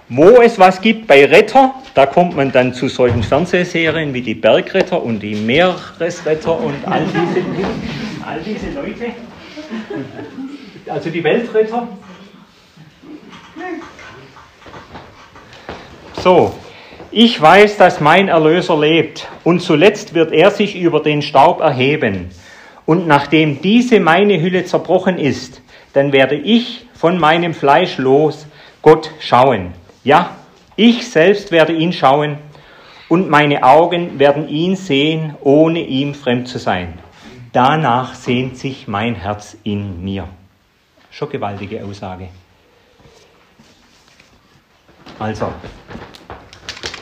Wo 0.09 0.41
es 0.41 0.59
was 0.59 0.81
gibt 0.81 1.07
bei 1.07 1.25
Retter, 1.25 1.75
da 1.95 2.07
kommt 2.07 2.37
man 2.37 2.53
dann 2.53 2.73
zu 2.73 2.89
solchen 2.89 3.23
Fernsehserien 3.23 4.15
wie 4.15 4.23
die 4.23 4.35
Bergretter 4.35 5.03
und 5.03 5.21
die 5.21 5.35
Meeresretter 5.35 6.61
und 6.61 6.77
all 6.87 7.05
diese, 7.05 7.45
all 8.25 8.41
diese 8.41 8.71
Leute. 8.71 9.13
Also 10.89 11.11
die 11.11 11.25
Weltretter. 11.25 11.89
So, 16.23 16.55
Ich 17.19 17.41
weiß, 17.41 17.79
dass 17.79 18.01
mein 18.01 18.29
Erlöser 18.29 18.79
lebt, 18.79 19.27
und 19.43 19.61
zuletzt 19.61 20.13
wird 20.13 20.33
er 20.33 20.51
sich 20.51 20.77
über 20.77 21.01
den 21.01 21.23
Staub 21.23 21.61
erheben. 21.61 22.29
Und 22.85 23.07
nachdem 23.07 23.63
diese 23.63 24.01
meine 24.01 24.39
Hülle 24.39 24.67
zerbrochen 24.67 25.19
ist, 25.19 25.63
dann 25.95 26.13
werde 26.13 26.35
ich 26.35 26.85
von 26.93 27.19
meinem 27.19 27.55
Fleisch 27.55 27.97
los 27.97 28.47
Gott 28.83 29.11
schauen. 29.19 29.73
Ja, 30.07 30.37
ich 30.77 31.11
selbst 31.11 31.51
werde 31.51 31.73
ihn 31.73 31.93
schauen, 31.93 32.39
und 33.09 33.29
meine 33.29 33.65
Augen 33.65 34.21
werden 34.21 34.49
ihn 34.49 34.77
sehen, 34.77 35.35
ohne 35.41 35.81
ihm 35.81 36.15
fremd 36.15 36.47
zu 36.47 36.61
sein. 36.61 36.97
Danach 37.53 38.15
sehnt 38.15 38.57
sich 38.57 38.87
mein 38.87 39.17
Herz 39.17 39.57
in 39.65 40.05
mir. 40.05 40.29
Schon 41.11 41.29
gewaltige 41.29 41.85
Aussage. 41.85 42.29
Also, 45.19 45.53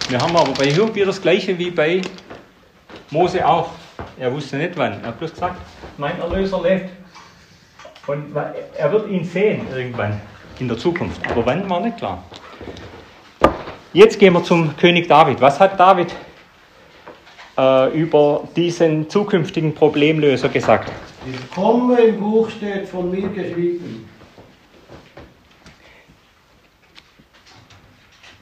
wir 0.09 0.19
haben 0.19 0.35
aber 0.35 0.53
bei 0.53 0.71
Hiob 0.71 0.97
das 1.05 1.21
gleiche 1.21 1.59
wie 1.59 1.73
bei 1.73 2.01
Mose 3.11 3.47
auch. 3.47 3.69
Er 4.19 4.33
wusste 4.33 4.57
nicht 4.57 4.79
wann. 4.79 5.03
Er 5.03 5.09
hat 5.09 5.19
bloß 5.19 5.33
gesagt, 5.33 5.61
mein 5.99 6.19
Erlöser 6.19 6.63
lebt. 6.63 6.89
Und 8.07 8.35
er 8.35 8.93
wird 8.93 9.11
ihn 9.11 9.27
sehen 9.27 9.67
irgendwann 9.71 10.23
in 10.59 10.69
der 10.69 10.79
Zukunft. 10.79 11.21
Aber 11.31 11.45
wann 11.45 11.69
war 11.69 11.81
nicht 11.81 11.99
klar. 11.99 12.25
Jetzt 13.95 14.19
gehen 14.19 14.33
wir 14.33 14.43
zum 14.43 14.77
König 14.77 15.07
David. 15.07 15.41
Was 15.41 15.61
hat 15.61 15.79
David 15.79 16.13
äh, 17.57 17.97
über 17.97 18.43
diesen 18.57 19.09
zukünftigen 19.09 19.73
Problemlöser 19.73 20.49
gesagt? 20.49 20.91
Willkommen 21.25 21.97
im 21.99 22.19
Buch 22.19 22.51
steht 22.51 22.89
von 22.89 23.09
mir 23.09 23.29
geschrieben. 23.29 24.09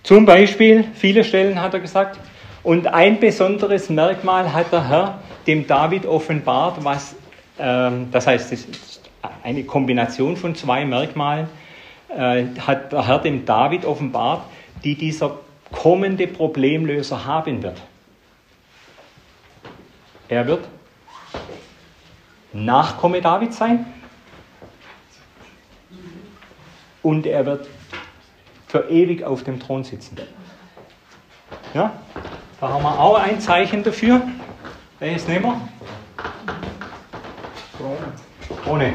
Zum 0.02 0.24
Beispiel, 0.24 0.86
viele 0.94 1.22
Stellen 1.22 1.60
hat 1.60 1.74
er 1.74 1.80
gesagt, 1.80 2.18
und 2.62 2.86
ein 2.86 3.20
besonderes 3.20 3.90
Merkmal 3.90 4.54
hat 4.54 4.72
der 4.72 4.88
Herr 4.88 5.18
dem 5.46 5.66
David 5.66 6.06
offenbart, 6.06 6.82
was, 6.82 7.14
ähm, 7.58 8.08
das 8.10 8.26
heißt, 8.26 8.54
es 8.54 8.64
ist 8.64 9.10
eine 9.42 9.64
Kombination 9.64 10.34
von 10.34 10.54
zwei 10.54 10.86
Merkmalen, 10.86 11.46
äh, 12.08 12.44
hat 12.58 12.90
der 12.90 13.06
Herr 13.06 13.18
dem 13.18 13.44
David 13.44 13.84
offenbart, 13.84 14.44
die 14.84 14.94
dieser 14.94 15.38
kommende 15.70 16.26
Problemlöser 16.26 17.24
haben 17.24 17.62
wird. 17.62 17.80
Er 20.28 20.46
wird 20.46 20.64
Nachkomme 22.52 23.20
David 23.20 23.54
sein 23.54 23.86
und 27.02 27.26
er 27.26 27.46
wird 27.46 27.68
für 28.68 28.90
ewig 28.90 29.24
auf 29.24 29.44
dem 29.44 29.60
Thron 29.60 29.84
sitzen. 29.84 30.16
Ja? 31.74 31.92
Da 32.60 32.68
haben 32.68 32.82
wir 32.82 32.98
auch 32.98 33.16
ein 33.18 33.40
Zeichen 33.40 33.82
dafür. 33.82 34.22
Welches 34.98 35.26
nehmen 35.26 35.44
wir? 35.44 35.68
Ohne. 38.70 38.94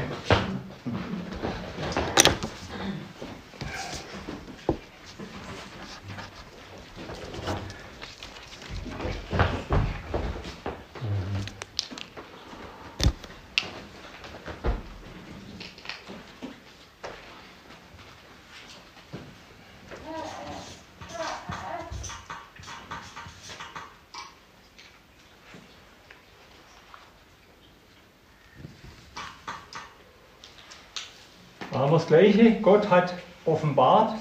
Haben 31.87 31.93
wir 31.93 31.99
das 31.99 32.07
Gleiche. 32.07 32.51
Gott 32.61 32.89
hat 32.89 33.13
offenbart 33.45 34.15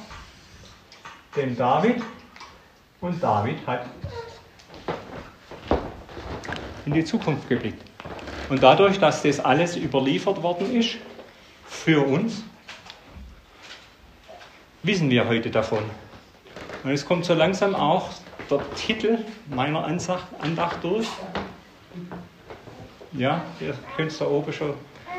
dem 1.35 1.57
David 1.57 2.01
und 3.01 3.21
David 3.21 3.67
hat 3.67 3.87
in 6.85 6.93
die 6.93 7.05
Zukunft 7.05 7.49
geblickt. 7.49 7.83
Und 8.49 8.63
dadurch, 8.63 9.01
dass 9.01 9.23
das 9.23 9.41
alles 9.41 9.77
überliefert 9.77 10.41
worden 10.45 10.73
ist 10.77 10.97
für 11.67 12.07
uns, 12.07 12.45
wissen 14.85 15.11
wir 15.11 15.27
heute 15.27 15.51
davon. 15.51 15.83
Und 16.85 16.91
es 16.93 17.05
kommt 17.05 17.25
so 17.25 17.35
langsam 17.35 17.75
auch 17.75 18.11
der 18.49 18.61
Titel 18.77 19.19
meiner 19.49 19.85
Andacht 19.85 20.85
durch. 20.85 21.09
Ja, 23.13 23.43
ihr 23.61 23.75
könnt 23.97 24.13
es 24.13 24.19
da 24.19 24.27
oben 24.27 24.53
schon 24.53 24.75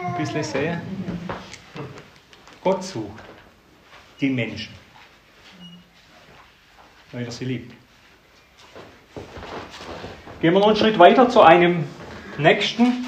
ein 0.06 0.16
bisschen 0.16 0.44
sehen. 0.44 0.82
Gott 2.67 2.84
sucht 2.84 3.23
die 4.19 4.30
Menschen, 4.30 4.73
weil 7.13 7.23
er 7.23 7.32
sie 7.32 7.45
liebt. 7.45 7.73
Gehen 10.41 10.53
wir 10.53 10.60
noch 10.60 10.67
einen 10.67 10.75
Schritt 10.75 10.99
weiter 10.99 11.30
zu 11.30 11.43
einem 11.43 11.86
nächsten 12.38 13.06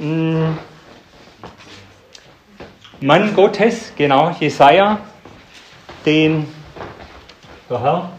mm, 0.00 0.58
Mann 3.00 3.32
Gottes, 3.32 3.92
genau, 3.94 4.30
Jesaja, 4.40 4.98
den 6.04 6.48
der 7.70 7.80
Herr 7.80 8.12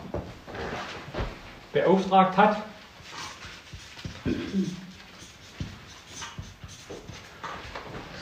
beauftragt 1.73 2.37
hat. 2.37 2.63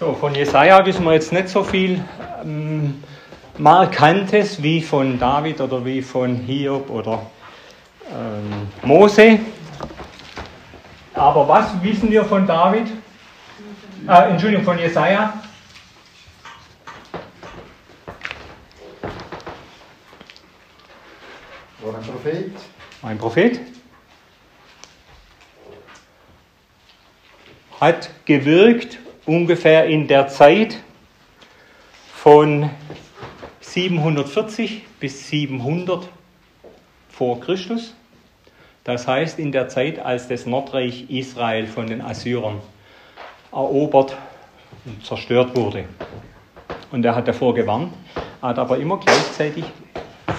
So, 0.04 0.12
von 0.16 0.36
Jesaja 0.36 0.86
wissen 0.86 1.06
wir 1.06 1.14
jetzt 1.14 1.32
nicht 1.32 1.48
so 1.48 1.64
viel 1.64 2.04
ähm, 2.44 3.02
Markantes 3.58 4.62
wie 4.62 4.82
von 4.82 5.18
David 5.18 5.62
oder 5.62 5.86
wie 5.86 6.02
von 6.02 6.36
Hiob 6.36 6.90
oder 6.90 7.26
ähm, 8.12 8.68
Mose. 8.82 9.40
Aber 11.14 11.48
was 11.48 11.82
wissen 11.82 12.12
wir 12.12 12.26
von 12.26 12.46
David? 12.46 12.88
Äh, 14.06 14.32
Entschuldigung, 14.32 14.66
von 14.66 14.78
Jesaja? 14.78 15.42
War 21.80 21.96
ein 21.96 22.04
Prophet. 22.04 22.52
Ein 23.04 23.18
Prophet. 23.18 23.60
Hat 27.80 28.10
gewirkt 28.26 29.00
ungefähr 29.26 29.86
in 29.86 30.08
der 30.08 30.28
Zeit 30.28 30.80
von 32.14 32.70
740 33.62 34.84
bis 35.00 35.30
700 35.30 36.10
vor 37.10 37.40
Christus. 37.40 37.94
Das 38.84 39.08
heißt 39.08 39.40
in 39.40 39.52
der 39.52 39.70
Zeit, 39.70 40.00
als 40.00 40.28
das 40.28 40.46
Nordreich 40.46 41.10
Israel 41.10 41.68
von 41.68 41.88
den 41.88 42.02
Assyrern 42.02 42.60
erobert 43.52 44.18
und 44.86 45.06
zerstört 45.06 45.56
wurde. 45.56 45.86
Und 46.92 47.06
er 47.06 47.16
hat 47.16 47.28
davor 47.28 47.54
gewarnt, 47.54 47.94
hat 48.42 48.60
aber 48.60 48.78
immer 48.78 49.00
gleichzeitig 49.00 49.64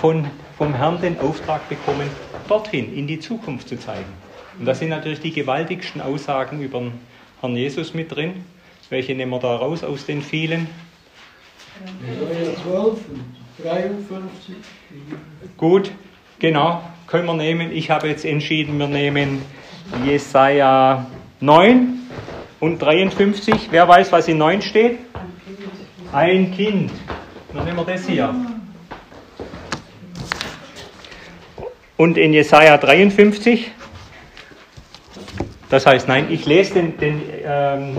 von, 0.01 0.27
vom 0.59 0.75
Herrn 0.75 1.01
den 1.01 1.19
Auftrag 1.21 1.69
bekommen, 1.69 2.09
dorthin 2.49 2.95
in 2.95 3.07
die 3.07 3.19
Zukunft 3.19 3.69
zu 3.69 3.79
zeigen. 3.79 4.13
Und 4.59 4.67
da 4.67 4.75
sind 4.75 4.91
natürlich 4.91 5.21
die 5.21 5.33
gewaltigsten 5.33 6.01
Aussagen 6.01 6.63
über 6.63 6.81
den 6.81 6.93
Herrn 7.41 7.57
Jesus 7.57 7.95
mit 7.95 8.15
drin. 8.15 8.45
Welche 8.91 9.15
nehmen 9.15 9.33
wir 9.33 9.39
da 9.39 9.57
raus 9.57 9.83
aus 9.83 10.05
den 10.05 10.23
vielen? 10.23 10.69
Jesaja 12.07 12.55
12, 12.63 12.99
53. 13.63 14.55
Gut, 15.57 15.91
genau, 16.39 16.83
können 17.07 17.27
wir 17.27 17.35
nehmen. 17.35 17.73
Ich 17.73 17.91
habe 17.91 18.09
jetzt 18.09 18.25
entschieden, 18.25 18.79
wir 18.79 18.87
nehmen 18.87 19.43
Jesaja 20.05 21.07
9 21.41 21.99
und 22.61 22.79
53. 22.81 23.69
Wer 23.71 23.89
weiß, 23.89 24.13
was 24.13 24.29
in 24.29 24.39
9 24.39 24.63
steht? 24.63 24.99
Ein 26.13 26.53
Kind. 26.55 26.91
Dann 27.53 27.65
nehmen 27.65 27.79
wir 27.79 27.85
das 27.85 28.07
hier. 28.07 28.35
Und 31.97 32.19
in 32.19 32.33
Jesaja 32.33 32.77
53, 32.77 33.71
das 35.71 35.87
heißt, 35.87 36.09
nein, 36.09 36.27
ich 36.31 36.45
lese 36.45 36.75
den, 36.75 36.99
den 36.99 37.23
ähm, 37.45 37.99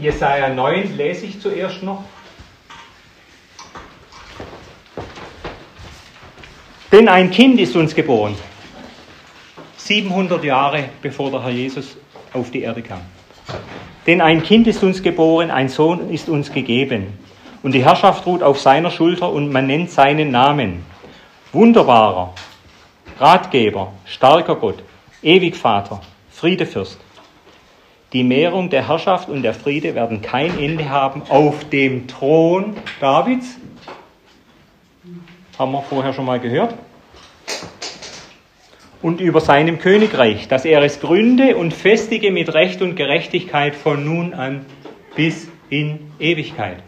Jesaja 0.00 0.48
9, 0.48 0.96
lese 0.96 1.26
ich 1.26 1.40
zuerst 1.40 1.82
noch. 1.82 2.04
Denn 6.90 7.08
ein 7.08 7.30
Kind 7.30 7.60
ist 7.60 7.76
uns 7.76 7.94
geboren. 7.94 8.34
700 9.76 10.42
Jahre 10.44 10.84
bevor 11.02 11.30
der 11.30 11.42
Herr 11.42 11.50
Jesus 11.50 11.96
auf 12.32 12.50
die 12.50 12.62
Erde 12.62 12.82
kam. 12.82 13.00
Denn 14.06 14.20
ein 14.20 14.42
Kind 14.42 14.66
ist 14.66 14.82
uns 14.82 15.02
geboren, 15.02 15.50
ein 15.50 15.68
Sohn 15.68 16.10
ist 16.10 16.28
uns 16.28 16.52
gegeben. 16.52 17.18
Und 17.62 17.72
die 17.72 17.84
Herrschaft 17.84 18.24
ruht 18.26 18.42
auf 18.42 18.60
seiner 18.60 18.90
Schulter 18.90 19.30
und 19.30 19.52
man 19.52 19.66
nennt 19.66 19.90
seinen 19.90 20.30
Namen. 20.30 20.84
Wunderbarer, 21.52 22.34
Ratgeber, 23.18 23.92
starker 24.06 24.54
Gott, 24.54 24.82
ewig 25.22 25.56
Vater, 25.56 26.00
Friedefürst. 26.30 26.98
Die 28.14 28.24
Mehrung 28.24 28.70
der 28.70 28.88
Herrschaft 28.88 29.28
und 29.28 29.42
der 29.42 29.52
Friede 29.52 29.94
werden 29.94 30.22
kein 30.22 30.58
Ende 30.58 30.88
haben 30.88 31.22
auf 31.28 31.68
dem 31.68 32.08
Thron 32.08 32.74
Davids. 33.00 33.58
Haben 35.58 35.72
wir 35.72 35.82
vorher 35.82 36.14
schon 36.14 36.24
mal 36.24 36.40
gehört. 36.40 36.74
Und 39.02 39.20
über 39.20 39.42
seinem 39.42 39.78
Königreich, 39.78 40.48
dass 40.48 40.64
er 40.64 40.82
es 40.82 41.00
gründe 41.00 41.56
und 41.56 41.74
festige 41.74 42.30
mit 42.30 42.54
Recht 42.54 42.80
und 42.80 42.96
Gerechtigkeit 42.96 43.74
von 43.74 44.04
nun 44.04 44.32
an 44.32 44.64
bis 45.14 45.48
in 45.68 46.10
Ewigkeit. 46.18 46.82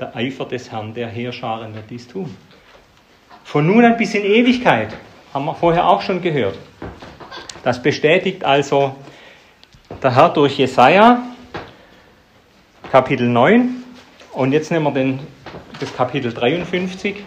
Der 0.00 0.16
Eifer 0.16 0.44
des 0.44 0.72
Herrn 0.72 0.92
der 0.92 1.08
Heerscharen 1.08 1.72
wird 1.74 1.88
dies 1.88 2.08
tun. 2.08 2.36
Von 3.44 3.66
nun 3.66 3.84
an 3.84 3.96
bis 3.96 4.14
in 4.14 4.24
Ewigkeit, 4.24 4.96
haben 5.32 5.44
wir 5.44 5.54
vorher 5.54 5.88
auch 5.88 6.02
schon 6.02 6.20
gehört. 6.20 6.58
Das 7.62 7.80
bestätigt 7.80 8.44
also 8.44 8.96
der 10.02 10.16
Herr 10.16 10.30
durch 10.30 10.58
Jesaja, 10.58 11.22
Kapitel 12.90 13.28
9. 13.28 13.84
Und 14.32 14.52
jetzt 14.52 14.72
nehmen 14.72 14.84
wir 14.86 14.92
den, 14.92 15.20
das 15.78 15.94
Kapitel 15.94 16.32
53. 16.32 17.24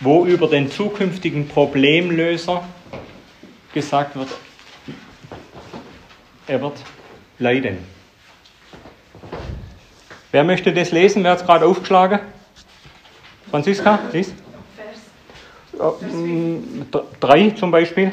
wo 0.00 0.24
über 0.24 0.46
den 0.46 0.70
zukünftigen 0.70 1.48
Problemlöser 1.48 2.62
gesagt 3.74 4.16
wird, 4.16 4.28
er 6.46 6.62
wird 6.62 6.78
leiden. 7.40 7.78
Wer 10.30 10.44
möchte 10.44 10.72
das 10.72 10.92
lesen? 10.92 11.24
Wer 11.24 11.32
hat 11.32 11.40
es 11.40 11.46
gerade 11.46 11.66
aufgeschlagen? 11.66 12.20
Franziska, 13.50 13.98
lies. 14.12 14.32
Vers. 15.92 16.12
Mm, 16.12 16.82
Drei 17.20 17.50
zum 17.50 17.70
Beispiel. 17.70 18.12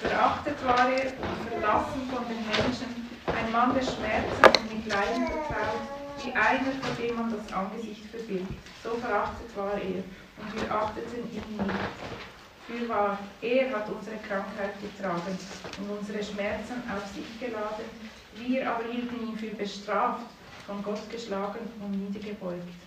Verachtet 0.00 0.56
war 0.64 0.88
er 0.90 1.06
und 1.06 1.50
verlassen 1.50 2.02
von 2.10 2.24
den 2.28 2.42
Menschen, 2.46 3.08
ein 3.34 3.52
Mann 3.52 3.74
der 3.74 3.82
Schmerzen 3.82 4.44
und 4.44 4.74
mit 4.74 4.92
Leiden 4.92 5.26
vertraut, 5.26 5.82
wie 6.24 6.32
einer, 6.32 6.72
vor 6.82 6.94
dem 7.00 7.16
man 7.16 7.32
das 7.32 7.52
Angesicht 7.52 8.04
verbirgt. 8.10 8.52
So 8.82 8.90
verachtet 8.98 9.56
war 9.56 9.74
er, 9.74 10.02
und 10.38 10.48
wir 10.54 10.70
achteten 10.70 11.24
ihn 11.32 11.56
nicht. 11.56 12.06
Fürwahr, 12.66 13.18
er 13.42 13.70
hat 13.70 13.88
unsere 13.88 14.16
Krankheit 14.16 14.74
getragen 14.82 15.38
und 15.78 15.98
unsere 15.98 16.22
Schmerzen 16.22 16.82
auf 16.90 17.06
sich 17.14 17.38
geladen, 17.38 17.86
wir 18.36 18.68
aber 18.68 18.84
hielten 18.90 19.28
ihn 19.28 19.38
für 19.38 19.54
bestraft, 19.54 20.26
von 20.66 20.82
Gott 20.82 21.08
geschlagen 21.10 21.60
und 21.80 21.92
niedergebeugt. 21.92 22.85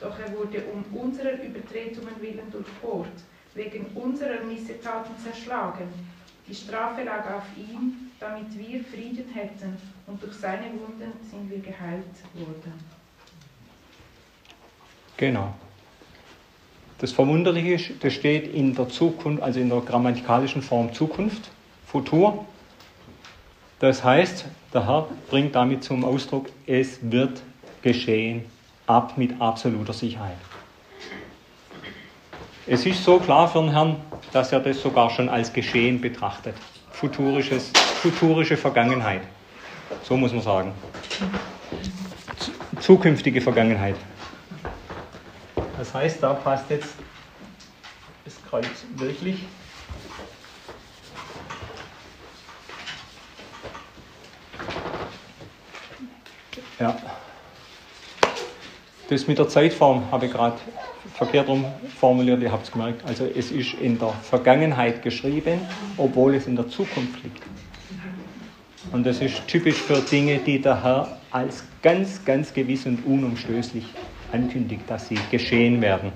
Doch 0.00 0.18
er 0.18 0.32
wurde 0.36 0.62
um 0.72 0.84
unserer 0.98 1.32
Übertretungen 1.42 2.20
willen 2.20 2.50
durchbohrt, 2.50 3.18
wegen 3.54 3.86
unserer 3.94 4.44
Missetaten 4.44 5.14
zerschlagen. 5.18 5.88
Die 6.48 6.54
Strafe 6.54 7.02
lag 7.02 7.24
auf 7.34 7.44
ihm, 7.56 8.10
damit 8.20 8.56
wir 8.56 8.84
Frieden 8.84 9.32
hätten, 9.32 9.76
und 10.06 10.22
durch 10.22 10.34
seine 10.34 10.66
Wunden 10.66 11.12
sind 11.28 11.50
wir 11.50 11.58
geheilt 11.58 12.04
worden. 12.34 12.72
Genau. 15.16 15.54
Das 16.98 17.12
Verwunderliche 17.12 17.94
das 17.94 18.12
steht 18.12 18.54
in 18.54 18.74
der 18.74 18.88
Zukunft, 18.88 19.42
also 19.42 19.60
in 19.60 19.68
der 19.68 19.80
grammatikalischen 19.80 20.62
Form 20.62 20.92
Zukunft, 20.94 21.50
Futur. 21.86 22.46
Das 23.80 24.02
heißt, 24.02 24.46
der 24.72 24.86
Herr 24.86 25.08
bringt 25.28 25.54
damit 25.54 25.84
zum 25.84 26.04
Ausdruck, 26.04 26.46
es 26.66 26.98
wird 27.02 27.42
geschehen, 27.82 28.44
ab 28.86 29.16
mit 29.16 29.40
absoluter 29.40 29.92
Sicherheit. 29.92 30.36
Es 32.66 32.84
ist 32.84 33.04
so 33.04 33.18
klar 33.18 33.48
für 33.48 33.60
den 33.60 33.70
Herrn, 33.70 33.96
dass 34.32 34.52
er 34.52 34.60
das 34.60 34.80
sogar 34.80 35.10
schon 35.10 35.28
als 35.28 35.52
Geschehen 35.52 36.00
betrachtet. 36.00 36.54
Futurisches, 36.90 37.70
futurische 38.02 38.56
Vergangenheit. 38.56 39.22
So 40.02 40.16
muss 40.16 40.32
man 40.32 40.42
sagen. 40.42 40.72
Zukünftige 42.80 43.40
Vergangenheit. 43.40 43.96
Das 45.78 45.94
heißt, 45.94 46.22
da 46.22 46.34
passt 46.34 46.68
jetzt 46.70 46.94
das 48.24 48.34
Kreuz 48.48 48.66
wirklich. 48.96 49.44
Ja. 56.80 57.15
Das 59.08 59.28
mit 59.28 59.38
der 59.38 59.48
Zeitform 59.48 60.10
habe 60.10 60.26
ich 60.26 60.32
gerade 60.32 60.56
verkehrt 61.14 61.48
rum 61.48 61.64
formuliert, 62.00 62.42
ihr 62.42 62.50
habt 62.50 62.66
es 62.66 62.72
gemerkt. 62.72 63.04
Also 63.06 63.24
es 63.24 63.52
ist 63.52 63.74
in 63.74 63.98
der 63.98 64.08
Vergangenheit 64.08 65.02
geschrieben, 65.02 65.60
obwohl 65.96 66.34
es 66.34 66.48
in 66.48 66.56
der 66.56 66.68
Zukunft 66.68 67.22
liegt. 67.22 67.42
Und 68.92 69.06
das 69.06 69.20
ist 69.20 69.46
typisch 69.46 69.76
für 69.76 70.00
Dinge, 70.00 70.38
die 70.38 70.60
der 70.60 70.82
Herr 70.82 71.18
als 71.30 71.64
ganz, 71.82 72.24
ganz 72.24 72.52
gewiss 72.52 72.84
und 72.86 73.04
unumstößlich 73.06 73.84
ankündigt, 74.32 74.82
dass 74.88 75.06
sie 75.06 75.18
geschehen 75.30 75.80
werden. 75.80 76.10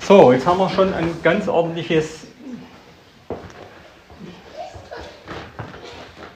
So, 0.00 0.32
jetzt 0.32 0.46
haben 0.46 0.58
wir 0.58 0.68
schon 0.68 0.92
ein 0.92 1.08
ganz 1.22 1.48
ordentliches, 1.48 2.26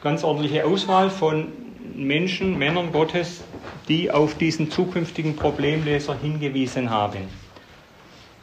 ganz 0.03 0.25
ordentliche 0.25 0.65
Auswahl 0.65 1.11
von 1.11 1.49
Menschen, 1.95 2.59
Männern 2.59 2.93
Gottes, 2.93 3.43
die 3.89 4.11
auf 4.11 4.37
diesen 4.37 4.71
zukünftigen 4.71 5.37
Problemleser 5.37 6.17
hingewiesen 6.19 6.91
haben. 6.91 7.29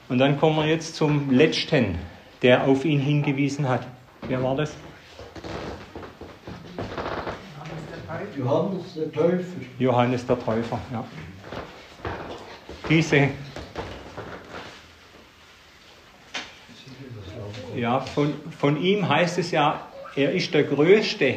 Und 0.10 0.18
dann 0.18 0.40
kommen 0.40 0.58
wir 0.58 0.68
jetzt 0.68 0.96
zum 0.96 1.32
letzten, 1.32 1.98
der 2.42 2.66
auf 2.66 2.86
ihn 2.86 3.00
hingewiesen 3.00 3.68
hat. 3.68 3.88
Wer 4.28 4.44
war 4.44 4.56
das? 4.56 4.74
Johannes 8.38 8.94
der 8.96 9.12
Täufer. 9.12 9.46
Johannes 9.80 10.26
der 10.26 10.40
Täufer. 10.40 10.80
Ja. 10.92 11.06
Diese, 12.90 13.30
ja, 17.76 18.00
von, 18.00 18.34
von 18.58 18.82
ihm 18.82 19.08
heißt 19.08 19.38
es 19.38 19.52
ja, 19.52 19.88
er 20.16 20.32
ist 20.34 20.54
der 20.54 20.64
Größte 20.64 21.36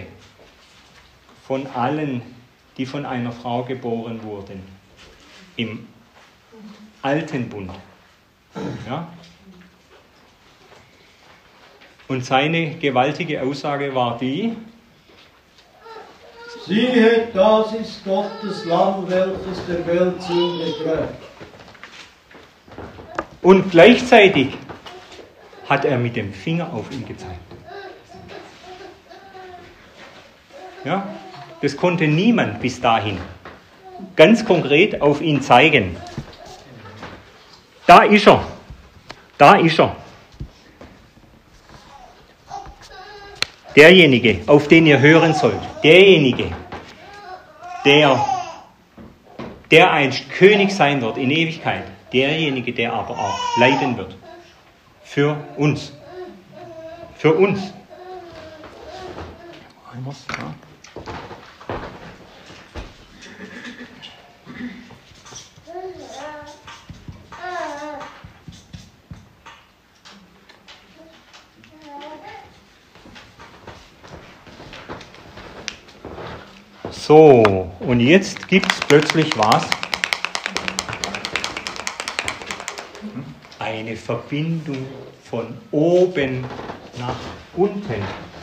von 1.46 1.66
allen, 1.68 2.22
die 2.76 2.86
von 2.86 3.06
einer 3.06 3.32
Frau 3.32 3.62
geboren 3.62 4.22
wurden. 4.22 4.62
Im 5.56 5.86
alten 7.02 7.48
Bund. 7.48 7.70
Ja. 8.86 9.08
Und 12.08 12.24
seine 12.24 12.76
gewaltige 12.76 13.42
Aussage 13.42 13.94
war 13.94 14.18
die, 14.18 14.56
Siehe, 16.66 17.28
das 17.34 17.74
ist 17.74 18.04
Gottes 18.04 18.64
Lamm, 18.64 19.04
welches 19.08 19.66
der 19.66 19.86
Welt 19.86 20.22
Sünde 20.22 20.72
trägt. 20.82 21.22
Und 23.42 23.70
gleichzeitig 23.70 24.56
hat 25.68 25.84
er 25.84 25.98
mit 25.98 26.16
dem 26.16 26.32
Finger 26.32 26.72
auf 26.72 26.90
ihn 26.90 27.06
gezeigt. 27.06 27.34
Ja, 30.84 31.06
das 31.64 31.78
konnte 31.78 32.06
niemand 32.06 32.60
bis 32.60 32.78
dahin 32.78 33.18
ganz 34.16 34.44
konkret 34.44 35.00
auf 35.00 35.22
ihn 35.22 35.40
zeigen. 35.40 35.96
Da 37.86 38.02
ist 38.02 38.26
er. 38.26 38.46
Da 39.38 39.54
ist 39.54 39.78
er. 39.78 39.96
Derjenige, 43.74 44.40
auf 44.46 44.68
den 44.68 44.84
ihr 44.84 45.00
hören 45.00 45.32
sollt. 45.32 45.62
Derjenige, 45.82 46.50
der, 47.86 48.22
der 49.70 49.90
einst 49.90 50.30
König 50.32 50.70
sein 50.70 51.00
wird 51.00 51.16
in 51.16 51.30
Ewigkeit. 51.30 51.84
Derjenige, 52.12 52.74
der 52.74 52.92
aber 52.92 53.18
auch 53.18 53.38
leiden 53.58 53.96
wird. 53.96 54.14
Für 55.02 55.34
uns. 55.56 55.94
Für 57.16 57.32
uns. 57.32 57.72
Ja. 60.28 60.54
So, 77.06 77.42
und 77.80 78.00
jetzt 78.00 78.48
gibt 78.48 78.66
es 78.66 78.80
plötzlich 78.88 79.36
was? 79.36 79.62
Eine 83.58 83.94
Verbindung 83.94 84.86
von 85.22 85.54
oben 85.70 86.48
nach 86.98 87.20
unten. 87.54 88.33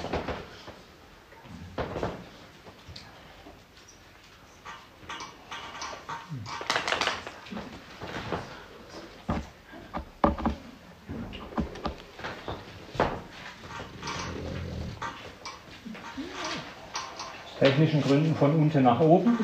Technischen 17.61 18.01
Gründen 18.01 18.35
von 18.35 18.55
unten 18.55 18.81
nach 18.81 18.99
oben. 18.99 19.37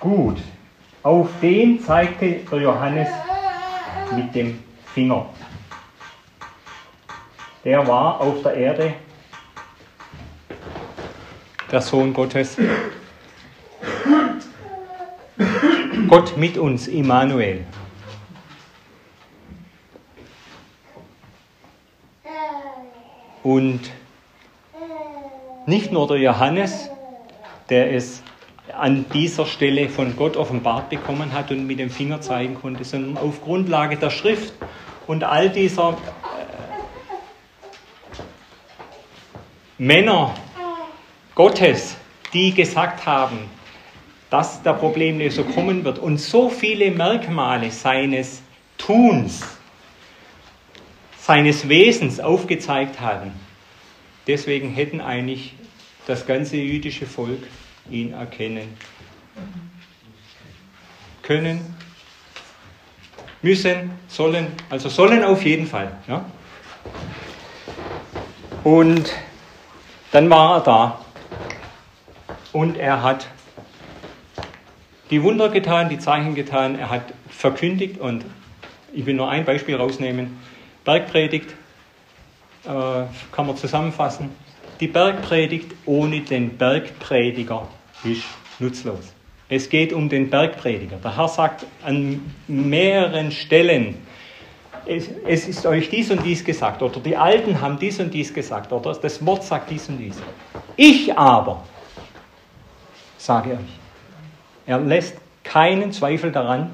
Gut, 0.00 0.38
auf 1.02 1.28
den 1.42 1.78
zeigte 1.82 2.40
Johannes 2.56 3.08
mit 4.16 4.34
dem 4.34 4.58
Finger. 4.94 5.26
Der 7.70 7.86
war 7.86 8.20
auf 8.20 8.42
der 8.42 8.54
Erde 8.54 8.94
der 11.70 11.80
Sohn 11.80 12.12
Gottes. 12.12 12.56
Gott 16.08 16.36
mit 16.36 16.58
uns, 16.58 16.88
Immanuel. 16.88 17.64
Und 23.44 23.82
nicht 25.66 25.92
nur 25.92 26.08
der 26.08 26.16
Johannes, 26.16 26.90
der 27.68 27.94
es 27.94 28.20
an 28.76 29.04
dieser 29.14 29.46
Stelle 29.46 29.88
von 29.88 30.16
Gott 30.16 30.36
offenbart 30.36 30.90
bekommen 30.90 31.32
hat 31.32 31.52
und 31.52 31.68
mit 31.68 31.78
dem 31.78 31.90
Finger 31.90 32.20
zeigen 32.20 32.56
konnte, 32.56 32.82
sondern 32.82 33.16
auf 33.16 33.40
Grundlage 33.40 33.96
der 33.96 34.10
Schrift 34.10 34.54
und 35.06 35.22
all 35.22 35.50
dieser 35.50 35.90
äh, 35.90 35.94
Männer 39.80 40.34
Gottes, 41.34 41.96
die 42.34 42.52
gesagt 42.52 43.06
haben, 43.06 43.38
dass 44.28 44.62
der 44.62 44.74
Problemlöser 44.74 45.42
kommen 45.42 45.84
wird 45.84 45.98
und 45.98 46.18
so 46.18 46.50
viele 46.50 46.90
Merkmale 46.90 47.70
seines 47.70 48.42
Tuns, 48.76 49.40
seines 51.16 51.66
Wesens 51.66 52.20
aufgezeigt 52.20 53.00
haben. 53.00 53.32
Deswegen 54.26 54.68
hätten 54.68 55.00
eigentlich 55.00 55.54
das 56.06 56.26
ganze 56.26 56.58
jüdische 56.58 57.06
Volk 57.06 57.42
ihn 57.90 58.12
erkennen 58.12 58.76
können, 61.22 61.74
müssen, 63.40 63.92
sollen, 64.08 64.48
also 64.68 64.90
sollen 64.90 65.24
auf 65.24 65.42
jeden 65.42 65.66
Fall. 65.66 65.90
Ja? 66.06 66.26
Und 68.62 69.10
dann 70.12 70.28
war 70.30 70.56
er 70.56 70.60
da 70.60 70.98
und 72.52 72.76
er 72.76 73.02
hat 73.02 73.28
die 75.10 75.22
Wunder 75.22 75.48
getan, 75.48 75.88
die 75.88 75.98
Zeichen 75.98 76.34
getan, 76.34 76.78
er 76.78 76.90
hat 76.90 77.02
verkündigt 77.28 77.98
und 77.98 78.24
ich 78.92 79.06
will 79.06 79.14
nur 79.14 79.28
ein 79.28 79.44
Beispiel 79.44 79.76
rausnehmen. 79.76 80.38
Bergpredigt 80.84 81.54
äh, 82.64 82.68
kann 83.32 83.46
man 83.46 83.56
zusammenfassen. 83.56 84.30
Die 84.80 84.88
Bergpredigt 84.88 85.72
ohne 85.84 86.20
den 86.20 86.56
Bergprediger 86.56 87.68
ist 88.04 88.24
nutzlos. 88.58 89.12
Es 89.48 89.68
geht 89.68 89.92
um 89.92 90.08
den 90.08 90.30
Bergprediger. 90.30 90.96
Der 91.02 91.16
Herr 91.16 91.28
sagt 91.28 91.66
an 91.84 92.34
mehreren 92.46 93.32
Stellen, 93.32 93.96
es, 94.86 95.08
es, 95.26 95.48
ist 95.48 95.66
euch 95.66 95.88
dies 95.88 96.10
und 96.10 96.24
dies 96.24 96.44
gesagt, 96.44 96.82
oder 96.82 97.00
die 97.00 97.16
Alten 97.16 97.60
haben 97.60 97.78
dies 97.78 98.00
und 98.00 98.12
dies 98.12 98.32
gesagt, 98.32 98.72
oder 98.72 98.94
das 98.94 99.24
Wort 99.24 99.44
sagt 99.44 99.70
dies 99.70 99.88
und 99.88 99.98
dies. 99.98 100.16
Ich 100.76 101.16
aber 101.16 101.64
sage 103.18 103.52
euch, 103.52 103.78
er 104.66 104.80
lässt 104.80 105.16
keinen 105.44 105.92
Zweifel 105.92 106.32
daran, 106.32 106.70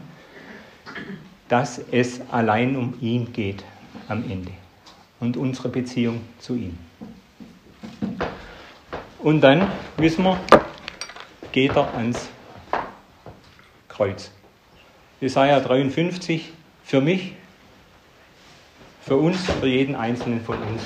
dass 1.49 1.81
es 1.90 2.21
allein 2.31 2.77
um 2.77 2.95
ihn 3.01 3.33
geht 3.33 3.64
am 4.09 4.23
Ende 4.31 4.53
und 5.21 5.37
unsere 5.37 5.69
Beziehung 5.69 6.21
zu 6.38 6.55
ihm. 6.55 6.79
Und 9.19 9.40
dann 9.40 9.71
wissen 9.97 10.25
wir, 10.25 10.38
geht 11.53 11.75
er 11.75 11.92
ans 11.95 12.29
Kreuz. 13.88 14.31
Jesaja 15.21 15.59
53, 15.61 16.53
für 16.85 17.01
mich, 17.01 17.33
für 19.07 19.16
uns, 19.16 19.38
für 19.61 19.69
jeden 19.69 19.95
Einzelnen 19.95 20.40
von 20.40 20.57
uns. 20.57 20.83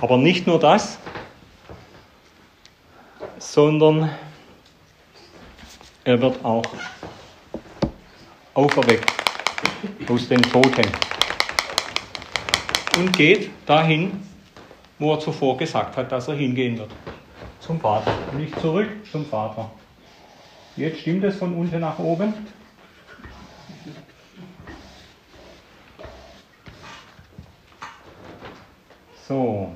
Aber 0.00 0.18
nicht 0.18 0.46
nur 0.46 0.60
das, 0.60 1.00
sondern 3.56 4.10
er 6.04 6.20
wird 6.20 6.44
auch 6.44 6.62
auferweckt 8.52 9.10
aus 10.10 10.28
den 10.28 10.42
Toten 10.42 10.84
und 12.98 13.16
geht 13.16 13.48
dahin, 13.64 14.22
wo 14.98 15.14
er 15.14 15.20
zuvor 15.20 15.56
gesagt 15.56 15.96
hat, 15.96 16.12
dass 16.12 16.28
er 16.28 16.34
hingehen 16.34 16.76
wird. 16.76 16.90
Zum 17.60 17.80
Vater. 17.80 18.12
Nicht 18.36 18.60
zurück 18.60 18.90
zum 19.10 19.24
Vater. 19.24 19.70
Jetzt 20.76 21.00
stimmt 21.00 21.24
es 21.24 21.36
von 21.36 21.54
unten 21.54 21.80
nach 21.80 21.98
oben. 21.98 22.34
So. 29.26 29.72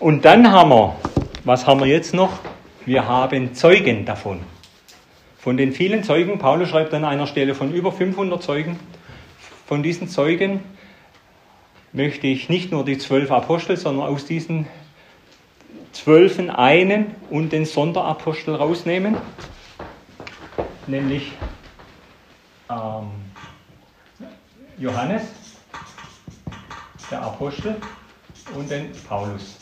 Und 0.00 0.24
dann 0.24 0.50
haben 0.50 0.70
wir, 0.70 0.99
was 1.44 1.66
haben 1.66 1.80
wir 1.80 1.86
jetzt 1.86 2.14
noch? 2.14 2.38
Wir 2.84 3.06
haben 3.06 3.54
Zeugen 3.54 4.04
davon. 4.04 4.40
Von 5.38 5.56
den 5.56 5.72
vielen 5.72 6.04
Zeugen, 6.04 6.38
Paulus 6.38 6.68
schreibt 6.68 6.92
an 6.92 7.04
einer 7.04 7.26
Stelle 7.26 7.54
von 7.54 7.72
über 7.72 7.92
500 7.92 8.42
Zeugen, 8.42 8.78
von 9.66 9.82
diesen 9.82 10.08
Zeugen 10.08 10.60
möchte 11.92 12.26
ich 12.26 12.48
nicht 12.48 12.72
nur 12.72 12.84
die 12.84 12.98
zwölf 12.98 13.30
Apostel, 13.30 13.76
sondern 13.76 14.06
aus 14.06 14.26
diesen 14.26 14.66
zwölfen 15.92 16.50
einen 16.50 17.14
und 17.30 17.52
den 17.52 17.64
Sonderapostel 17.64 18.54
rausnehmen, 18.54 19.16
nämlich 20.86 21.32
ähm, 22.68 23.10
Johannes, 24.78 25.22
der 27.10 27.22
Apostel, 27.22 27.76
und 28.54 28.70
den 28.70 28.90
Paulus. 29.08 29.59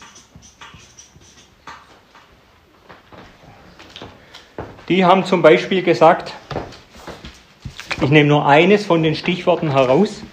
Die 4.89 5.05
haben 5.05 5.23
zum 5.23 5.43
Beispiel 5.43 5.83
gesagt, 5.83 6.33
ich 8.01 8.09
nehme 8.09 8.27
nur 8.27 8.47
eines 8.47 8.87
von 8.87 9.03
den 9.03 9.13
Stichworten 9.13 9.71
heraus. 9.71 10.23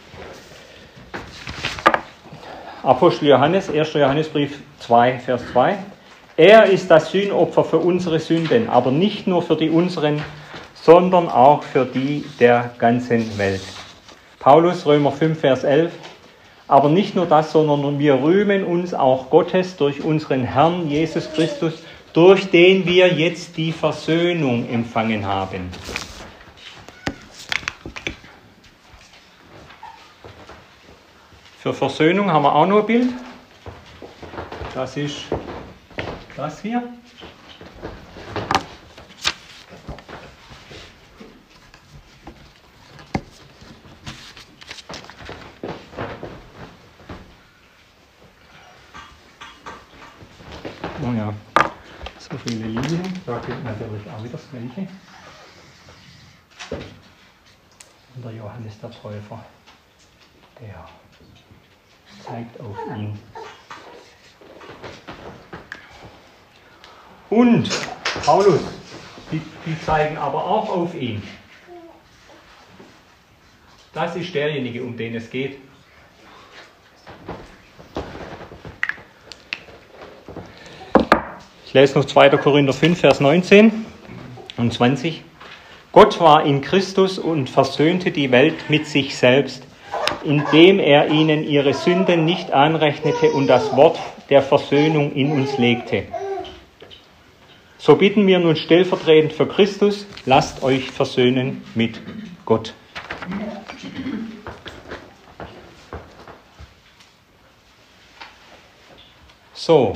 Apostel 2.83 3.29
Johannes, 3.29 3.69
1. 3.69 3.93
Johannesbrief 3.93 4.59
2, 4.79 5.19
Vers 5.19 5.43
2. 5.53 5.77
Er 6.39 6.65
ist 6.65 6.91
das 6.91 7.11
Sühnopfer 7.11 7.65
für 7.65 7.77
unsere 7.77 8.19
Sünden, 8.19 8.71
aber 8.71 8.91
nicht 8.91 9.27
nur 9.27 9.43
für 9.43 9.57
die 9.57 9.69
unseren, 9.69 10.23
sondern 10.75 11.29
auch 11.29 11.63
für 11.63 11.85
die 11.85 12.25
der 12.41 12.71
ganzen 12.79 13.37
Welt. 13.37 13.61
Paulus, 14.39 14.87
Römer 14.87 15.13
5, 15.13 15.39
Vers 15.39 15.65
11. 15.65 15.93
Aber 16.67 16.89
nicht 16.89 17.15
nur 17.15 17.27
das, 17.27 17.53
sondern 17.53 17.99
wir 17.99 18.23
rühmen 18.23 18.65
uns 18.65 18.95
auch 18.95 19.29
Gottes 19.29 19.77
durch 19.77 20.03
unseren 20.03 20.45
Herrn 20.45 20.89
Jesus 20.89 21.31
Christus, 21.35 21.75
durch 22.17 22.49
den 22.49 22.87
wir 22.87 23.13
jetzt 23.13 23.59
die 23.59 23.73
Versöhnung 23.73 24.67
empfangen 24.71 25.27
haben. 25.27 25.69
Für 31.59 31.75
Versöhnung 31.75 32.33
haben 32.33 32.45
wir 32.45 32.55
auch 32.55 32.67
noch 32.67 32.81
ein 32.81 32.87
Bild. 32.87 33.11
Das 34.73 34.97
ist 34.97 35.27
das 36.35 36.63
hier. 36.63 36.83
viele 52.47 52.67
Linien. 52.67 53.16
Da 53.27 53.39
gilt 53.41 53.65
natürlich 53.65 54.09
auch 54.09 54.23
wieder 54.23 54.39
das 54.39 54.51
Gleiche. 54.51 54.89
Und 58.15 58.25
der 58.25 58.33
Johannes 58.33 58.79
der 58.81 58.91
Täufer, 58.93 59.45
der 60.61 60.89
zeigt 62.25 62.61
auf 62.61 62.77
ihn. 62.97 63.19
Und 67.29 67.69
Paulus, 68.25 68.61
die, 69.33 69.43
die 69.67 69.81
zeigen 69.85 70.17
aber 70.17 70.45
auch 70.45 70.69
auf 70.69 70.95
ihn. 70.95 71.21
Das 73.93 74.15
ist 74.15 74.33
derjenige, 74.33 74.85
um 74.85 74.97
den 74.97 75.17
es 75.17 75.29
geht. 75.29 75.59
Lese 81.77 81.99
noch 81.99 82.07
2. 82.07 82.31
Korinther 82.39 82.73
5, 82.73 82.99
Vers 82.99 83.21
19 83.21 83.85
und 84.57 84.73
20. 84.73 85.23
Gott 85.93 86.19
war 86.21 86.47
in 86.47 86.63
Christus 86.63 87.19
und 87.19 87.51
versöhnte 87.51 88.13
die 88.13 88.31
Welt 88.31 88.71
mit 88.71 88.87
sich 88.87 89.19
selbst, 89.19 89.63
indem 90.25 90.79
er 90.79 91.09
ihnen 91.09 91.45
ihre 91.45 91.75
Sünden 91.75 92.25
nicht 92.25 92.51
anrechnete 92.51 93.31
und 93.31 93.47
das 93.47 93.77
Wort 93.77 93.99
der 94.31 94.41
Versöhnung 94.41 95.13
in 95.13 95.33
uns 95.33 95.59
legte. 95.59 96.05
So 97.77 97.97
bitten 97.97 98.27
wir 98.27 98.39
nun 98.39 98.57
stellvertretend 98.57 99.35
für 99.35 99.47
Christus, 99.47 100.07
lasst 100.25 100.63
euch 100.63 100.91
versöhnen 100.91 101.63
mit 101.75 102.01
Gott. 102.47 102.73
So. 109.53 109.95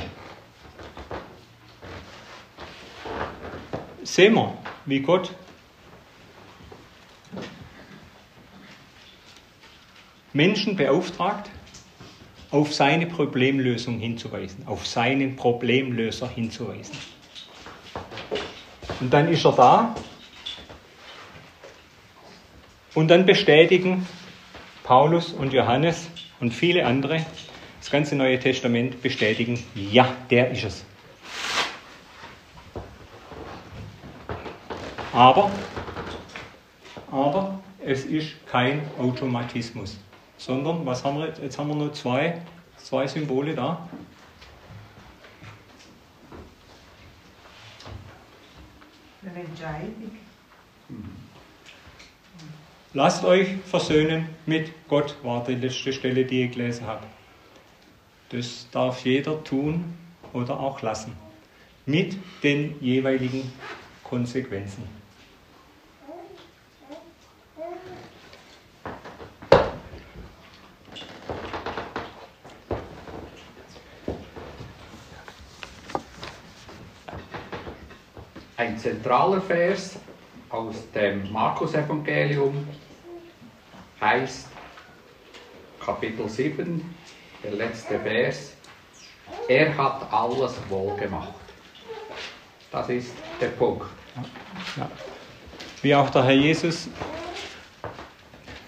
Sehen 4.11 4.33
wir, 4.33 4.57
wie 4.85 4.99
Gott 4.99 5.33
Menschen 10.33 10.75
beauftragt, 10.75 11.49
auf 12.49 12.73
seine 12.73 13.05
Problemlösung 13.05 13.99
hinzuweisen, 13.99 14.67
auf 14.67 14.85
seinen 14.85 15.37
Problemlöser 15.37 16.27
hinzuweisen. 16.27 16.93
Und 18.99 19.13
dann 19.13 19.29
ist 19.29 19.45
er 19.45 19.53
da 19.53 19.95
und 22.93 23.07
dann 23.07 23.25
bestätigen 23.25 24.05
Paulus 24.83 25.31
und 25.31 25.53
Johannes 25.53 26.09
und 26.41 26.53
viele 26.53 26.85
andere, 26.85 27.25
das 27.79 27.89
ganze 27.89 28.17
Neue 28.17 28.37
Testament 28.37 29.01
bestätigen, 29.01 29.63
ja, 29.73 30.13
der 30.29 30.51
ist 30.51 30.65
es. 30.65 30.85
Aber, 35.13 35.51
aber 37.11 37.59
es 37.83 38.05
ist 38.05 38.45
kein 38.47 38.81
Automatismus, 38.97 39.97
sondern, 40.37 40.85
was 40.85 41.03
haben 41.03 41.17
wir 41.17 41.27
jetzt? 41.27 41.41
Jetzt 41.41 41.57
haben 41.57 41.67
wir 41.67 41.75
nur 41.75 41.93
zwei, 41.93 42.41
zwei 42.77 43.07
Symbole 43.07 43.53
da. 43.53 43.87
Entscheidung. 49.61 50.11
Lasst 52.93 53.23
euch 53.23 53.55
versöhnen 53.65 54.27
mit 54.45 54.71
Gott, 54.89 55.15
war 55.23 55.43
die 55.43 55.55
letzte 55.55 55.93
Stelle, 55.93 56.25
die 56.25 56.43
ich 56.43 56.51
gelesen 56.51 56.87
habe. 56.87 57.05
Das 58.29 58.67
darf 58.71 59.05
jeder 59.05 59.43
tun 59.43 59.93
oder 60.33 60.59
auch 60.59 60.81
lassen. 60.81 61.15
Mit 61.85 62.17
den 62.43 62.75
jeweiligen 62.81 63.51
Konsequenzen. 64.03 64.83
Ein 78.57 78.77
zentraler 79.01 79.41
Vers 79.41 79.97
aus 80.49 80.75
dem 80.93 81.31
Markus-Evangelium 81.31 82.67
heißt 83.99 84.47
Kapitel 85.83 86.29
7, 86.29 86.95
der 87.43 87.51
letzte 87.51 87.99
Vers, 87.99 88.53
er 89.47 89.75
hat 89.75 90.13
alles 90.13 90.53
wohl 90.69 90.95
gemacht. 90.97 91.33
Das 92.71 92.89
ist 92.89 93.13
der 93.39 93.47
Punkt. 93.47 93.87
Ja. 94.77 94.87
Wie 95.81 95.95
auch 95.95 96.09
der 96.11 96.23
Herr 96.23 96.33
Jesus 96.33 96.87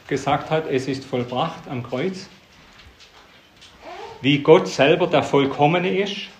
gesagt 0.07 0.49
hat, 0.49 0.67
es 0.67 0.87
ist 0.87 1.05
vollbracht 1.05 1.67
am 1.69 1.83
Kreuz. 1.83 2.27
Wie 4.21 4.39
Gott 4.39 4.67
selber 4.67 5.05
der 5.05 5.21
Vollkommene 5.21 5.95
ist. 5.99 6.32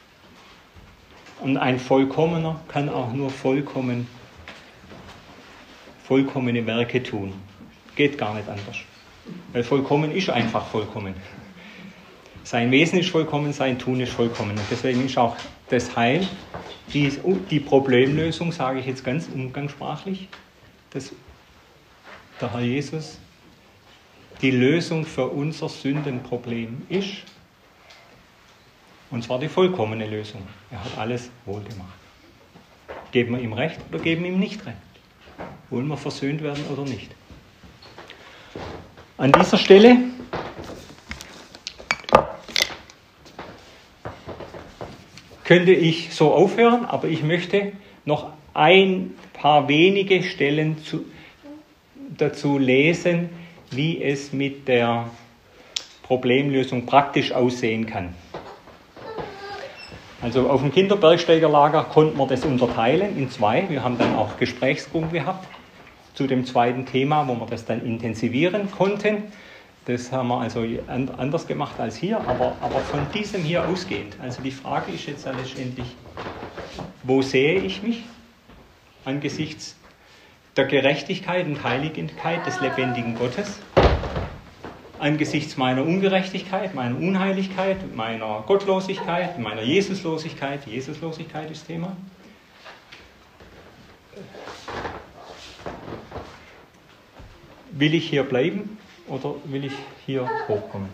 Und 1.43 1.58
ein 1.58 1.77
Vollkommener 1.77 2.62
kann 2.69 2.88
auch 2.88 3.12
nur 3.12 3.29
vollkommen, 3.29 4.08
vollkommene 6.06 6.65
Werke 6.65 7.03
tun. 7.03 7.34
Geht 7.97 8.17
gar 8.17 8.34
nicht 8.34 8.47
anders. 8.47 8.77
Weil 9.51 9.63
vollkommen 9.63 10.12
ist 10.12 10.29
einfach 10.29 10.65
vollkommen. 10.67 11.13
Sein 12.45 12.71
Wesen 12.71 12.99
ist 12.99 13.10
vollkommen, 13.10 13.51
sein 13.51 13.77
Tun 13.77 13.99
ist 13.99 14.13
vollkommen. 14.13 14.51
Und 14.51 14.65
deswegen 14.71 15.06
ist 15.06 15.17
auch 15.17 15.36
das 15.69 15.93
Heil, 15.97 16.25
die, 16.93 17.12
die 17.49 17.60
Problemlösung, 17.60 18.53
sage 18.53 18.79
ich 18.79 18.86
jetzt 18.86 19.03
ganz 19.03 19.27
umgangssprachlich, 19.27 20.29
dass 20.91 21.12
der 22.39 22.53
Herr 22.53 22.62
Jesus 22.62 23.19
die 24.41 24.51
Lösung 24.51 25.06
für 25.06 25.27
unser 25.27 25.67
Sündenproblem 25.67 26.84
ist. 26.88 27.23
Und 29.13 29.23
zwar 29.23 29.38
die 29.38 29.47
vollkommene 29.47 30.08
Lösung. 30.08 30.41
Er 30.71 30.84
hat 30.84 30.97
alles 30.97 31.30
wohl 31.45 31.62
gemacht. 31.62 31.93
Geben 33.12 33.36
wir 33.36 33.43
ihm 33.43 33.54
recht 33.54 33.80
oder 33.91 33.99
geben 33.99 34.23
wir 34.23 34.32
ihm 34.32 34.39
nicht 34.39 34.65
recht? 34.65 34.76
Wollen 35.69 35.88
wir 35.88 35.97
versöhnt 35.97 36.41
werden 36.41 36.63
oder 36.73 36.82
nicht? 36.82 37.12
An 39.17 39.32
dieser 39.32 39.60
Stelle 39.60 39.97
könnte 45.43 45.73
ich 45.73 46.12
so 46.15 46.34
aufhören, 46.34 46.86
aber 46.86 47.08
ich 47.08 47.21
möchte 47.21 47.73
noch 48.06 48.32
ein 48.56 49.13
paar 49.34 49.67
wenige 49.67 50.23
Stellen 50.23 50.84
zu, 50.84 51.06
dazu 52.17 52.58
lesen, 52.58 53.30
wie 53.69 54.02
es 54.02 54.34
mit 54.34 54.67
der 54.67 55.12
Problemlösung 56.02 56.88
praktisch 56.88 57.32
aussehen 57.32 57.86
kann. 57.86 58.15
Also 60.23 60.49
auf 60.49 60.62
dem 60.62 60.71
Kinderbergsteigerlager 60.71 61.83
konnten 61.83 62.17
wir 62.17 62.25
das 62.27 62.45
unterteilen 62.45 63.17
in 63.17 63.29
zwei. 63.29 63.65
Wir 63.67 63.83
haben 63.83 63.97
dann 63.97 64.15
auch 64.15 64.38
Gesprächsgruppen 64.38 65.12
gehabt 65.12 65.45
zu 66.13 66.27
dem 66.27 66.45
zweiten 66.45 66.86
Thema, 66.86 67.27
wo 67.27 67.36
wir 67.36 67.45
das 67.45 67.65
dann 67.65 67.86
intensivieren 67.86 68.71
konnten. 68.71 69.23
Das 69.86 70.13
haben 70.13 70.29
wir 70.29 70.39
also 70.39 70.63
anders 71.17 71.45
gemacht 71.45 71.77
als 71.77 71.97
hier, 71.97 72.21
aber, 72.21 72.55
aber 72.62 72.79
von 72.79 73.05
diesem 73.13 73.41
hier 73.41 73.67
ausgehend. 73.67 74.15
Also 74.21 74.41
die 74.41 74.51
Frage 74.51 74.93
ist 74.93 75.07
jetzt 75.07 75.26
letztendlich, 75.26 75.88
wo 77.03 77.21
sehe 77.21 77.55
ich 77.59 77.84
mich 77.84 78.03
angesichts 79.03 79.76
der 80.55 80.67
Gerechtigkeit 80.67 81.45
und 81.47 81.65
Heiligkeit 81.65 82.45
des 82.47 82.61
lebendigen 82.61 83.17
Gottes, 83.17 83.59
angesichts 85.04 85.58
meiner 85.58 85.84
Ungerechtigkeit, 85.84 86.74
meiner 86.74 86.97
Unheiligkeit, 86.97 87.93
meiner 87.93 88.41
Gottlosigkeit, 88.47 89.38
meiner 89.38 89.62
Jesuslosigkeit. 89.62 90.66
Jesuslosigkeit 90.66 91.51
ist 91.51 91.68
Thema. 91.68 91.97
Will 97.72 97.93
ich 97.93 98.10
hier 98.10 98.24
bleiben 98.24 98.78
oder 99.08 99.36
will 99.43 99.66
ich 99.66 99.74
hier 100.06 100.26
hochkommen? 100.47 100.88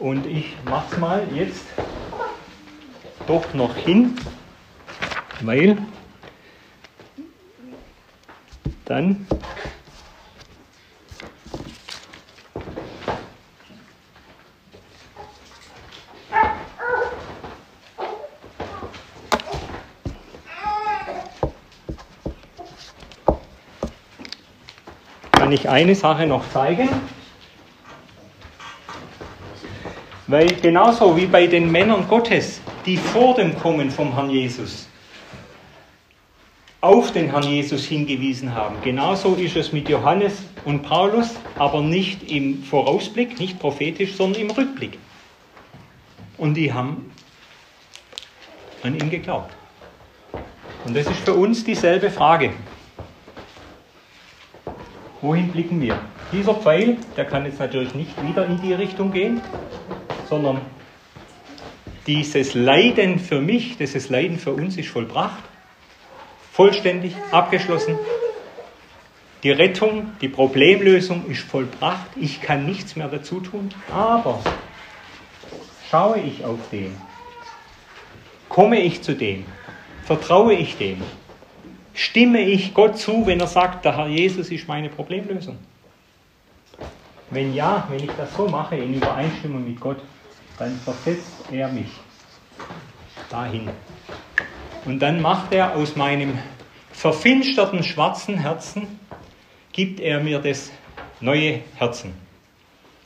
Und 0.00 0.26
ich 0.26 0.56
mache 0.64 0.92
es 0.92 0.98
mal 0.98 1.28
jetzt 1.32 1.66
doch 3.28 3.54
noch 3.54 3.76
hin, 3.76 4.16
weil 5.40 5.78
dann 8.86 9.24
kann 25.52 25.60
ich 25.60 25.68
eine 25.68 25.94
Sache 25.94 26.26
noch 26.26 26.48
zeigen. 26.50 26.88
Weil 30.26 30.46
genauso 30.46 31.16
wie 31.16 31.26
bei 31.26 31.46
den 31.46 31.70
Männern 31.70 32.08
Gottes, 32.08 32.60
die 32.86 32.96
vor 32.96 33.34
dem 33.34 33.58
Kommen 33.58 33.90
vom 33.90 34.14
Herrn 34.14 34.30
Jesus 34.30 34.88
auf 36.80 37.12
den 37.12 37.30
Herrn 37.30 37.44
Jesus 37.44 37.84
hingewiesen 37.84 38.54
haben. 38.54 38.76
Genauso 38.82 39.34
ist 39.34 39.54
es 39.54 39.72
mit 39.72 39.88
Johannes 39.88 40.42
und 40.64 40.82
Paulus, 40.82 41.30
aber 41.58 41.80
nicht 41.80 42.28
im 42.28 42.64
Vorausblick, 42.64 43.38
nicht 43.38 43.60
prophetisch, 43.60 44.14
sondern 44.14 44.42
im 44.42 44.50
Rückblick. 44.50 44.98
Und 46.38 46.54
die 46.54 46.72
haben 46.72 47.12
an 48.82 48.98
ihn 48.98 49.10
geglaubt. 49.10 49.52
Und 50.84 50.96
das 50.96 51.06
ist 51.06 51.20
für 51.20 51.34
uns 51.34 51.62
dieselbe 51.62 52.10
Frage. 52.10 52.52
Wohin 55.22 55.52
blicken 55.52 55.80
wir? 55.80 55.96
Dieser 56.32 56.52
Pfeil, 56.52 56.96
der 57.16 57.24
kann 57.24 57.46
jetzt 57.46 57.60
natürlich 57.60 57.94
nicht 57.94 58.10
wieder 58.26 58.44
in 58.44 58.60
die 58.60 58.72
Richtung 58.72 59.12
gehen, 59.12 59.40
sondern 60.28 60.60
dieses 62.08 62.54
Leiden 62.54 63.20
für 63.20 63.40
mich, 63.40 63.76
dieses 63.76 64.08
Leiden 64.08 64.36
für 64.36 64.52
uns 64.52 64.76
ist 64.76 64.88
vollbracht, 64.88 65.44
vollständig, 66.50 67.14
abgeschlossen. 67.30 67.96
Die 69.44 69.52
Rettung, 69.52 70.10
die 70.20 70.28
Problemlösung 70.28 71.26
ist 71.30 71.42
vollbracht. 71.42 72.08
Ich 72.16 72.42
kann 72.42 72.66
nichts 72.66 72.96
mehr 72.96 73.06
dazu 73.06 73.38
tun. 73.38 73.72
Aber 73.92 74.40
schaue 75.88 76.18
ich 76.18 76.44
auf 76.44 76.58
den, 76.72 76.96
komme 78.48 78.80
ich 78.80 79.02
zu 79.02 79.14
dem, 79.14 79.44
vertraue 80.04 80.54
ich 80.54 80.78
dem, 80.78 81.00
stimme 81.94 82.40
ich 82.40 82.74
Gott 82.74 82.98
zu, 82.98 83.26
wenn 83.26 83.40
er 83.40 83.46
sagt, 83.46 83.84
der 83.84 83.96
Herr 83.96 84.06
Jesus 84.06 84.50
ist 84.50 84.68
meine 84.68 84.88
Problemlösung. 84.88 85.58
Wenn 87.30 87.54
ja, 87.54 87.86
wenn 87.90 88.04
ich 88.04 88.10
das 88.16 88.34
so 88.36 88.46
mache, 88.46 88.76
in 88.76 88.94
Übereinstimmung 88.94 89.64
mit 89.64 89.80
Gott, 89.80 89.98
dann 90.58 90.78
versetzt 90.78 91.44
er 91.50 91.68
mich 91.68 91.88
dahin. 93.30 93.70
Und 94.84 95.00
dann 95.00 95.20
macht 95.22 95.52
er 95.52 95.74
aus 95.74 95.96
meinem 95.96 96.38
verfinsterten 96.92 97.82
schwarzen 97.82 98.36
Herzen, 98.36 98.98
gibt 99.72 100.00
er 100.00 100.20
mir 100.20 100.38
das 100.40 100.70
neue 101.20 101.60
Herzen, 101.76 102.12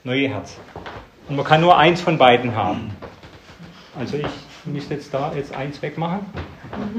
neue 0.02 0.28
Herz. 0.28 0.56
Und 1.28 1.36
man 1.36 1.44
kann 1.44 1.60
nur 1.60 1.76
eins 1.76 2.00
von 2.00 2.18
beiden 2.18 2.54
haben. 2.54 2.90
Also 3.98 4.16
ich 4.16 4.26
müsste 4.64 4.94
jetzt 4.94 5.12
da 5.14 5.32
jetzt 5.34 5.54
eins 5.54 5.80
wegmachen. 5.80 6.20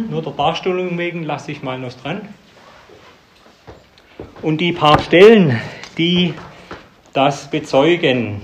Nur 0.09 0.21
der 0.21 0.33
Darstellung 0.33 0.97
wegen 0.97 1.23
lasse 1.23 1.51
ich 1.51 1.63
mal 1.63 1.79
noch 1.79 1.93
dran. 1.93 2.21
Und 4.41 4.59
die 4.59 4.71
paar 4.71 4.99
Stellen, 4.99 5.59
die 5.97 6.33
das 7.13 7.49
bezeugen, 7.49 8.41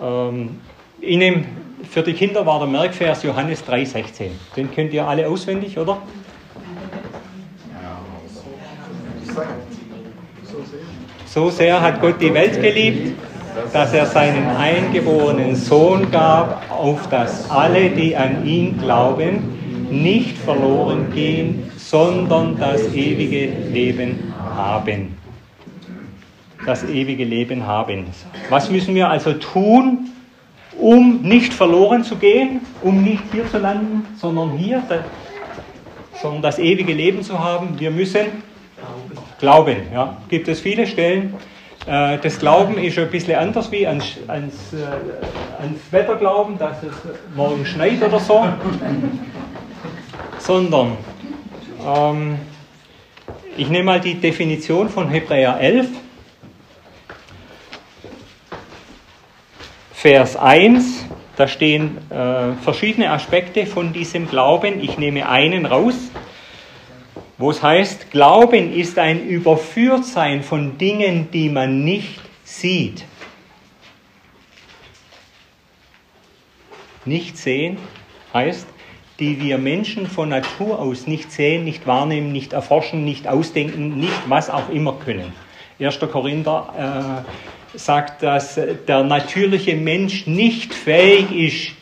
ähm, 0.00 0.60
Ihnen 1.00 1.46
für 1.90 2.02
die 2.02 2.12
Kinder 2.12 2.46
war 2.46 2.58
der 2.58 2.68
Merkvers 2.68 3.22
Johannes 3.22 3.64
3,16. 3.66 4.30
Den 4.56 4.70
kennt 4.70 4.92
ihr 4.92 5.06
alle 5.06 5.28
auswendig, 5.28 5.78
oder? 5.78 5.98
So 11.26 11.50
sehr 11.50 11.80
hat 11.80 12.00
Gott 12.00 12.20
die 12.20 12.32
Welt 12.32 12.60
geliebt, 12.60 13.18
dass 13.72 13.92
er 13.94 14.06
seinen 14.06 14.48
eingeborenen 14.48 15.56
Sohn 15.56 16.10
gab, 16.10 16.70
auf 16.70 17.08
dass 17.08 17.50
alle, 17.50 17.90
die 17.90 18.14
an 18.14 18.46
ihn 18.46 18.78
glauben, 18.78 19.61
nicht 19.92 20.38
verloren 20.38 21.12
gehen, 21.14 21.70
sondern 21.76 22.58
das 22.58 22.92
ewige 22.94 23.52
Leben 23.70 24.32
haben. 24.54 25.16
Das 26.64 26.84
ewige 26.84 27.24
Leben 27.24 27.66
haben. 27.66 28.06
Was 28.48 28.70
müssen 28.70 28.94
wir 28.94 29.08
also 29.08 29.34
tun, 29.34 30.10
um 30.78 31.22
nicht 31.22 31.52
verloren 31.52 32.04
zu 32.04 32.16
gehen, 32.16 32.60
um 32.82 33.02
nicht 33.02 33.22
hier 33.32 33.48
zu 33.48 33.58
landen, 33.58 34.06
sondern 34.16 34.52
hier, 34.56 34.82
sondern 36.20 36.42
das 36.42 36.58
ewige 36.58 36.92
Leben 36.92 37.22
zu 37.22 37.38
haben? 37.38 37.78
Wir 37.78 37.90
müssen 37.90 38.26
glauben. 39.38 39.76
Ja. 39.92 40.16
Gibt 40.28 40.48
es 40.48 40.60
viele 40.60 40.86
Stellen. 40.86 41.34
Äh, 41.86 42.18
das 42.18 42.38
Glauben 42.38 42.78
ist 42.78 42.98
ein 42.98 43.10
bisschen 43.10 43.36
anders 43.36 43.70
wie 43.72 43.86
ans, 43.86 44.16
ans, 44.28 44.72
äh, 44.72 45.62
ans 45.62 45.80
Wetter 45.90 46.14
dass 46.58 46.82
es 46.82 46.94
morgen 47.34 47.66
schneit 47.66 48.00
oder 48.02 48.20
so, 48.20 48.44
sondern 50.44 50.96
ähm, 51.84 52.38
ich 53.56 53.68
nehme 53.68 53.84
mal 53.84 54.00
die 54.00 54.14
Definition 54.14 54.88
von 54.88 55.08
Hebräer 55.08 55.58
11, 55.60 55.88
Vers 59.92 60.36
1. 60.36 61.06
Da 61.36 61.48
stehen 61.48 61.98
äh, 62.10 62.52
verschiedene 62.62 63.10
Aspekte 63.10 63.66
von 63.66 63.92
diesem 63.92 64.28
Glauben. 64.28 64.82
Ich 64.82 64.98
nehme 64.98 65.28
einen 65.28 65.66
raus 65.66 65.96
wo 67.42 67.50
es 67.50 67.60
heißt, 67.60 68.12
Glauben 68.12 68.72
ist 68.72 69.00
ein 69.00 69.26
Überführtsein 69.26 70.44
von 70.44 70.78
Dingen, 70.78 71.28
die 71.32 71.48
man 71.48 71.84
nicht 71.84 72.20
sieht. 72.44 73.04
Nicht 77.04 77.36
sehen 77.36 77.78
heißt, 78.32 78.64
die 79.22 79.40
wir 79.40 79.56
Menschen 79.56 80.08
von 80.08 80.30
Natur 80.30 80.80
aus 80.80 81.06
nicht 81.06 81.30
sehen, 81.30 81.62
nicht 81.62 81.86
wahrnehmen, 81.86 82.32
nicht 82.32 82.54
erforschen, 82.54 83.04
nicht 83.04 83.28
ausdenken, 83.28 84.00
nicht 84.00 84.28
was 84.28 84.50
auch 84.50 84.68
immer 84.68 84.94
können. 84.94 85.32
1. 85.78 86.00
Korinther 86.10 87.24
äh, 87.72 87.78
sagt, 87.78 88.24
dass 88.24 88.58
der 88.88 89.04
natürliche 89.04 89.76
Mensch 89.76 90.26
nicht 90.26 90.74
fähig 90.74 91.30
ist, 91.30 91.76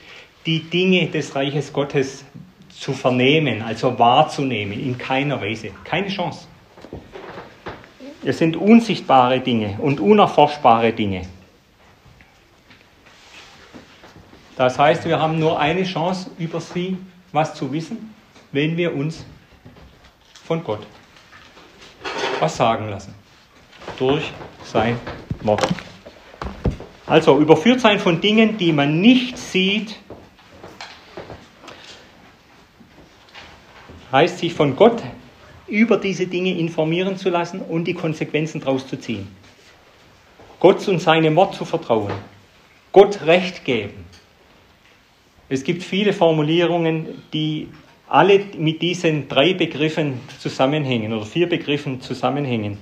die 0.45 0.61
Dinge 0.61 1.07
des 1.07 1.35
Reiches 1.35 1.73
Gottes 1.73 2.27
zu 2.69 2.93
vernehmen, 2.93 3.63
also 3.63 3.99
wahrzunehmen, 3.99 4.79
in 4.79 4.99
keiner 4.99 5.41
Weise. 5.41 5.71
Keine 5.85 6.09
Chance. 6.09 6.47
Es 8.23 8.37
sind 8.37 8.55
unsichtbare 8.55 9.41
Dinge 9.41 9.79
und 9.79 9.99
unerforschbare 9.99 10.93
Dinge. 10.93 11.23
Das 14.59 14.79
heißt, 14.79 15.07
wir 15.07 15.19
haben 15.19 15.39
nur 15.39 15.59
eine 15.59 15.85
Chance, 15.85 16.31
über 16.39 16.61
sie 16.61 16.99
was 17.33 17.55
zu 17.55 17.73
wissen, 17.73 18.15
wenn 18.53 18.77
wir 18.77 18.95
uns 18.95 19.25
von 20.45 20.65
Gott 20.65 20.87
was 22.41 22.57
sagen 22.57 22.89
lassen. 22.89 23.15
Durch 23.99 24.33
sein 24.65 24.99
Wort. 25.43 25.67
Also 27.07 27.39
überführt 27.39 27.81
sein 27.81 27.99
von 27.99 28.21
Dingen, 28.21 28.57
die 28.57 28.73
man 28.73 29.01
nicht 29.01 29.37
sieht, 29.37 29.97
heißt 34.11 34.39
sich 34.39 34.55
von 34.55 34.75
Gott 34.75 35.03
über 35.67 35.97
diese 35.97 36.27
Dinge 36.27 36.57
informieren 36.57 37.17
zu 37.17 37.31
lassen 37.31 37.61
und 37.61 37.85
die 37.85 37.95
Konsequenzen 37.95 38.61
daraus 38.61 38.87
zu 38.87 38.97
ziehen. 38.97 39.29
Gott 40.59 40.87
und 40.89 41.01
seinem 41.01 41.37
Wort 41.37 41.55
zu 41.55 41.65
vertrauen. 41.65 42.13
Gott 42.93 43.23
Recht 43.23 43.65
geben. 43.65 44.05
Es 45.53 45.65
gibt 45.65 45.83
viele 45.83 46.13
Formulierungen, 46.13 47.25
die 47.33 47.67
alle 48.09 48.41
mit 48.57 48.81
diesen 48.83 49.29
drei 49.29 49.53
Begriffen 49.53 50.21
zusammenhängen 50.39 51.13
oder 51.13 51.27
vier 51.27 51.49
Begriffen 51.49 52.01
zusammenhängen. 52.01 52.79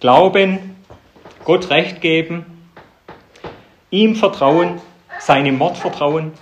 Glauben, 0.00 0.58
Gott 1.44 1.68
Recht 1.68 2.00
geben, 2.00 2.46
ihm 3.90 4.16
vertrauen, 4.16 4.80
seinem 5.20 5.60
Wort 5.60 5.76
vertrauen 5.76 6.32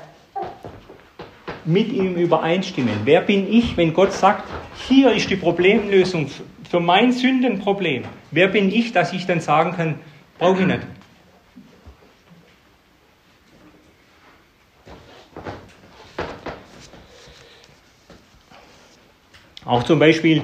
mit 1.65 1.93
ihm 1.93 2.15
übereinstimmen. 2.15 3.01
Wer 3.05 3.21
bin 3.21 3.53
ich, 3.53 3.77
wenn 3.77 3.93
Gott 3.93 4.13
sagt, 4.13 4.45
hier 4.89 5.11
ist 5.11 5.29
die 5.31 5.37
Problemlösung 5.37 6.31
für 6.71 6.79
mein 6.79 7.11
Sündenproblem? 7.11 8.05
Wer 8.31 8.47
bin 8.47 8.73
ich, 8.73 8.93
dass 8.93 9.13
ich 9.13 9.27
dann 9.27 9.41
sagen 9.41 9.73
kann, 9.73 9.99
brauche 10.39 10.61
ich 10.61 10.67
nicht? 10.69 10.87
Auch 19.67 19.83
zum 19.83 19.99
Beispiel 19.99 20.43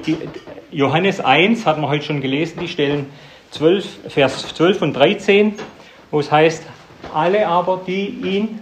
Johannes 0.71 1.19
1 1.19 1.65
hat 1.65 1.79
man 1.79 1.89
heute 1.89 2.05
schon 2.05 2.21
gelesen, 2.21 2.59
die 2.59 2.67
Stellen 2.67 3.07
12, 3.51 4.11
Vers 4.11 4.47
12 4.53 4.81
und 4.83 4.93
13, 4.93 5.55
wo 6.11 6.19
es 6.19 6.31
heißt, 6.31 6.63
alle 7.13 7.47
aber, 7.47 7.81
die 7.85 8.07
ihn 8.09 8.59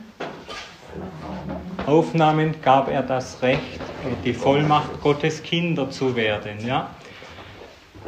Aufnahmen 1.86 2.56
gab 2.62 2.90
er 2.90 3.04
das 3.04 3.42
Recht, 3.42 3.80
die 4.24 4.34
Vollmacht 4.34 5.02
Gottes 5.02 5.44
Kinder 5.44 5.90
zu 5.92 6.16
werden. 6.16 6.66
Ja? 6.66 6.90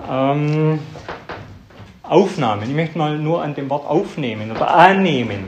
Ähm, 0.10 0.80
Aufnahmen, 2.02 2.64
ich 2.64 2.76
möchte 2.76 2.98
mal 2.98 3.18
nur 3.20 3.44
an 3.44 3.54
dem 3.54 3.70
Wort 3.70 3.86
aufnehmen 3.86 4.50
oder 4.52 4.74
annehmen 4.74 5.48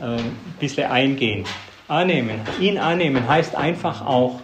äh, 0.00 0.04
ein 0.04 0.36
bisschen 0.58 0.90
eingehen. 0.90 1.44
Annehmen, 1.88 2.40
ihn 2.60 2.78
annehmen 2.78 3.28
heißt 3.28 3.54
einfach 3.54 4.04
auch, 4.04 4.40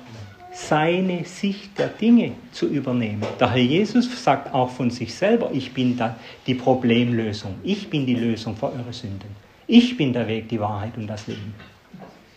seine 0.66 1.24
Sicht 1.24 1.78
der 1.78 1.88
Dinge 1.88 2.32
zu 2.52 2.66
übernehmen. 2.66 3.22
Der 3.38 3.50
Herr 3.50 3.58
Jesus 3.58 4.22
sagt 4.22 4.52
auch 4.52 4.70
von 4.70 4.90
sich 4.90 5.14
selber, 5.14 5.50
ich 5.52 5.72
bin 5.72 5.98
die 6.46 6.54
Problemlösung, 6.54 7.54
ich 7.62 7.88
bin 7.88 8.04
die 8.04 8.16
Lösung 8.16 8.56
für 8.56 8.72
eure 8.72 8.92
Sünden. 8.92 9.36
Ich 9.66 9.96
bin 9.96 10.12
der 10.12 10.26
Weg, 10.26 10.48
die 10.48 10.58
Wahrheit 10.58 10.96
und 10.96 11.06
das 11.06 11.26
Leben. 11.26 11.54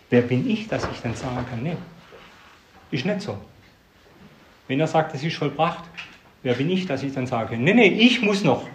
Wer 0.09 0.21
bin 0.21 0.49
ich, 0.49 0.67
dass 0.67 0.85
ich 0.91 1.01
dann 1.01 1.15
sagen 1.15 1.45
kann, 1.49 1.63
nee, 1.63 1.77
ist 2.91 3.05
nicht 3.05 3.21
so. 3.21 3.37
Wenn 4.67 4.79
er 4.79 4.87
sagt, 4.87 5.15
es 5.15 5.23
ist 5.23 5.35
vollbracht, 5.35 5.83
wer 6.43 6.53
bin 6.53 6.69
ich, 6.69 6.85
dass 6.85 7.03
ich 7.03 7.13
dann 7.13 7.25
sage, 7.25 7.57
nee, 7.57 7.73
nee, 7.73 7.87
ich 7.87 8.21
muss 8.21 8.43
noch. 8.43 8.67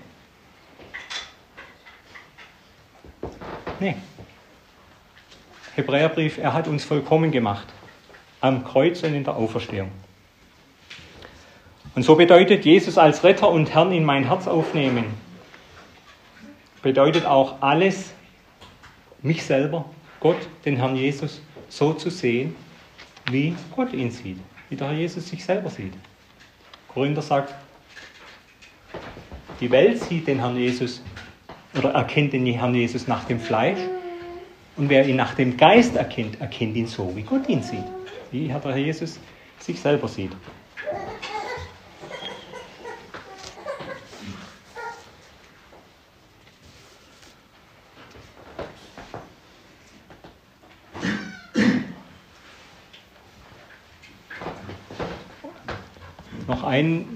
Nee. 3.78 3.96
Hebräerbrief, 5.76 6.38
er 6.38 6.52
hat 6.52 6.66
uns 6.66 6.84
vollkommen 6.84 7.30
gemacht. 7.30 7.68
Am 8.40 8.64
Kreuz 8.64 9.02
und 9.02 9.14
in 9.14 9.24
der 9.24 9.36
Auferstehung. 9.36 9.90
Und 11.94 12.02
so 12.02 12.14
bedeutet 12.14 12.64
Jesus 12.64 12.98
als 12.98 13.24
Retter 13.24 13.48
und 13.48 13.72
Herrn 13.72 13.90
in 13.92 14.04
mein 14.04 14.24
Herz 14.24 14.46
aufnehmen, 14.46 15.06
bedeutet 16.82 17.24
auch 17.24 17.62
alles, 17.62 18.12
mich 19.22 19.42
selber, 19.42 19.86
Gott, 20.20 20.36
den 20.64 20.76
Herrn 20.76 20.96
Jesus, 20.96 21.40
so 21.68 21.94
zu 21.94 22.10
sehen, 22.10 22.54
wie 23.30 23.54
Gott 23.74 23.92
ihn 23.92 24.10
sieht, 24.10 24.38
wie 24.68 24.76
der 24.76 24.88
Herr 24.88 24.96
Jesus 24.96 25.28
sich 25.28 25.44
selber 25.44 25.70
sieht. 25.70 25.94
Korinther 26.88 27.22
sagt, 27.22 27.54
die 29.60 29.70
Welt 29.70 30.02
sieht 30.02 30.26
den 30.26 30.38
Herrn 30.38 30.56
Jesus 30.56 31.02
oder 31.74 31.90
erkennt 31.90 32.32
den 32.32 32.46
Herrn 32.46 32.74
Jesus 32.74 33.08
nach 33.08 33.24
dem 33.24 33.40
Fleisch 33.40 33.78
und 34.76 34.88
wer 34.88 35.06
ihn 35.06 35.16
nach 35.16 35.34
dem 35.34 35.56
Geist 35.56 35.96
erkennt, 35.96 36.40
erkennt 36.40 36.76
ihn 36.76 36.86
so, 36.86 37.14
wie 37.16 37.22
Gott 37.22 37.48
ihn 37.48 37.62
sieht, 37.62 37.84
wie 38.30 38.48
der 38.48 38.62
Herr 38.62 38.76
Jesus 38.76 39.18
sich 39.58 39.80
selber 39.80 40.08
sieht. 40.08 40.32
Noch 56.46 56.62
ein, 56.62 57.06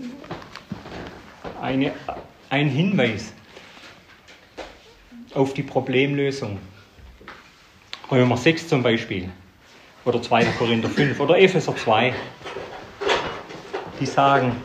eine, 1.61 1.92
ein 2.48 2.68
Hinweis 2.68 3.32
auf 5.34 5.54
die 5.54 5.62
Problemlösung. 5.62 6.58
Römer 8.11 8.36
6 8.36 8.66
zum 8.66 8.82
Beispiel 8.82 9.30
oder 10.05 10.22
2. 10.22 10.44
Korinther 10.59 10.88
5 10.88 11.20
oder 11.20 11.38
Epheser 11.38 11.76
2. 11.76 12.14
Die 13.98 14.07
sagen, 14.07 14.57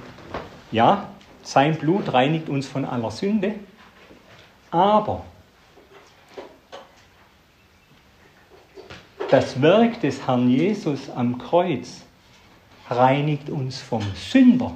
ja, 0.72 1.10
sein 1.44 1.78
Blut 1.78 2.14
reinigt 2.14 2.50
uns 2.50 2.68
von 2.68 2.86
aller 2.86 3.12
Sünde, 3.12 3.56
aber 4.72 5.26
das 9.30 9.62
Werk 9.62 10.02
des 10.02 10.26
Herrn 10.26 10.50
Jesus 10.50 11.10
am 11.10 11.38
Kreuz 11.38 12.04
reinigt 12.90 13.50
uns 13.50 13.82
vom 13.82 14.02
Sünder. 14.16 14.72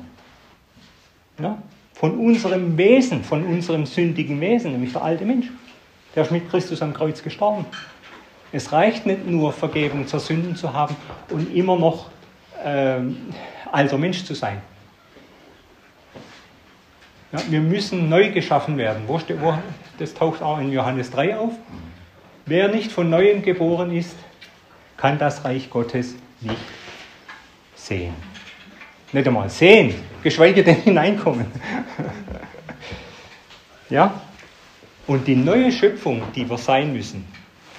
Ja? 1.40 1.58
Von 1.94 2.18
unserem 2.18 2.78
Wesen, 2.78 3.24
von 3.24 3.46
unserem 3.46 3.86
sündigen 3.86 4.40
Wesen, 4.42 4.72
nämlich 4.72 4.94
der 4.94 5.04
alte 5.04 5.26
Mensch. 5.26 5.48
Der 6.16 6.24
ist 6.24 6.32
mit 6.32 6.50
Christus 6.50 6.82
am 6.82 6.94
Kreuz 6.94 7.22
gestorben. 7.22 7.66
Es 8.52 8.72
reicht 8.72 9.06
nicht 9.06 9.28
nur, 9.28 9.54
Vergebung 9.54 10.08
zur 10.08 10.20
Sünden 10.20 10.56
zu 10.56 10.74
haben 10.74 10.96
und 11.30 11.54
immer 11.56 11.78
noch 11.78 12.08
ähm, 12.64 13.34
alter 13.72 13.98
Mensch 13.98 14.24
zu 14.24 14.34
sein. 14.34 14.62
Ja, 17.32 17.40
wir 17.50 17.62
müssen 17.62 18.10
neu 18.10 18.32
geschaffen 18.32 18.78
werden. 18.78 19.04
Wo 19.06 19.20
wo, 19.20 19.54
das 20.00 20.16
taucht 20.16 20.42
auch 20.42 20.60
in 20.60 20.72
Johannes 20.72 21.12
3 21.12 21.38
auf. 21.38 21.54
Wer 22.48 22.70
nicht 22.70 22.92
von 22.92 23.10
neuem 23.10 23.44
geboren 23.44 23.96
ist, 23.96 24.16
kann 24.98 25.20
das 25.20 25.46
Reich 25.46 25.70
Gottes 25.70 26.16
nicht 26.42 26.58
sehen. 27.76 28.16
Nicht 29.12 29.28
einmal 29.28 29.50
sehen, 29.50 29.94
geschweige 30.24 30.64
denn 30.64 30.76
hineinkommen. 30.84 31.46
ja? 33.90 34.20
Und 35.06 35.28
die 35.28 35.36
neue 35.36 35.72
Schöpfung, 35.72 36.24
die 36.36 36.50
wir 36.50 36.58
sein 36.58 36.94
müssen, 36.94 37.28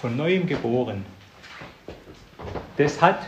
von 0.00 0.16
neuem 0.16 0.46
geboren, 0.46 1.04
das 2.76 3.00
hat 3.00 3.20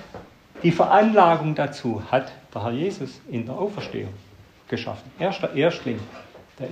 die 0.63 0.73
Veranlagung 0.73 1.55
dazu, 1.55 2.03
hat 2.11 2.33
der 2.55 2.65
Herr 2.65 2.73
Jesus 2.73 3.21
in 3.29 3.45
der 3.47 3.57
Auferstehung 3.57 4.15
geschaffen. 4.69 5.11
Er 5.19 5.31
ist 5.31 5.43
der 5.43 5.53
Erstling 5.55 5.99
der, 6.59 6.69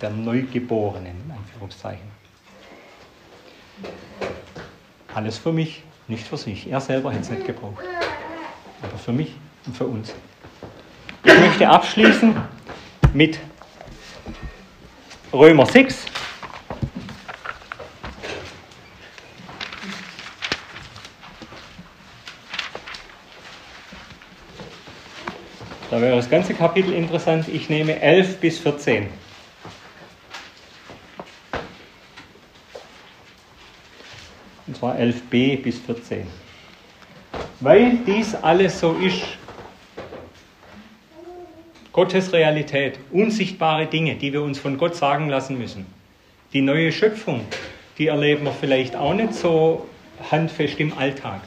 der 0.00 0.10
Neugeborenen, 0.10 1.14
in 1.24 1.30
Anführungszeichen. 1.30 2.16
Alles 5.14 5.38
für 5.38 5.52
mich, 5.52 5.82
nicht 6.08 6.26
für 6.26 6.36
sich. 6.36 6.70
Er 6.70 6.80
selber 6.80 7.10
hätte 7.10 7.22
es 7.22 7.30
nicht 7.30 7.46
gebraucht 7.46 7.84
aber 8.82 8.98
für 8.98 9.12
mich 9.12 9.34
und 9.66 9.76
für 9.76 9.86
uns. 9.86 10.14
Ich 11.24 11.38
möchte 11.38 11.68
abschließen 11.68 12.34
mit 13.12 13.38
Römer 15.32 15.66
6. 15.66 16.06
Da 25.96 26.02
wäre 26.02 26.16
das 26.16 26.28
ganze 26.28 26.52
Kapitel 26.52 26.92
interessant. 26.92 27.48
Ich 27.48 27.70
nehme 27.70 27.98
11 27.98 28.36
bis 28.36 28.58
14. 28.58 29.08
Und 34.66 34.76
zwar 34.76 34.96
11b 34.96 35.62
bis 35.62 35.78
14. 35.78 36.26
Weil 37.60 37.96
dies 38.06 38.34
alles 38.34 38.78
so 38.78 38.92
ist. 38.92 39.22
Gottes 41.94 42.30
Realität, 42.30 42.98
unsichtbare 43.10 43.86
Dinge, 43.86 44.16
die 44.16 44.34
wir 44.34 44.42
uns 44.42 44.58
von 44.58 44.76
Gott 44.76 44.96
sagen 44.96 45.30
lassen 45.30 45.56
müssen. 45.56 45.86
Die 46.52 46.60
neue 46.60 46.92
Schöpfung, 46.92 47.40
die 47.96 48.08
erleben 48.08 48.44
wir 48.44 48.52
vielleicht 48.52 48.96
auch 48.96 49.14
nicht 49.14 49.32
so 49.32 49.88
handfest 50.30 50.78
im 50.78 50.92
Alltag. 50.98 51.40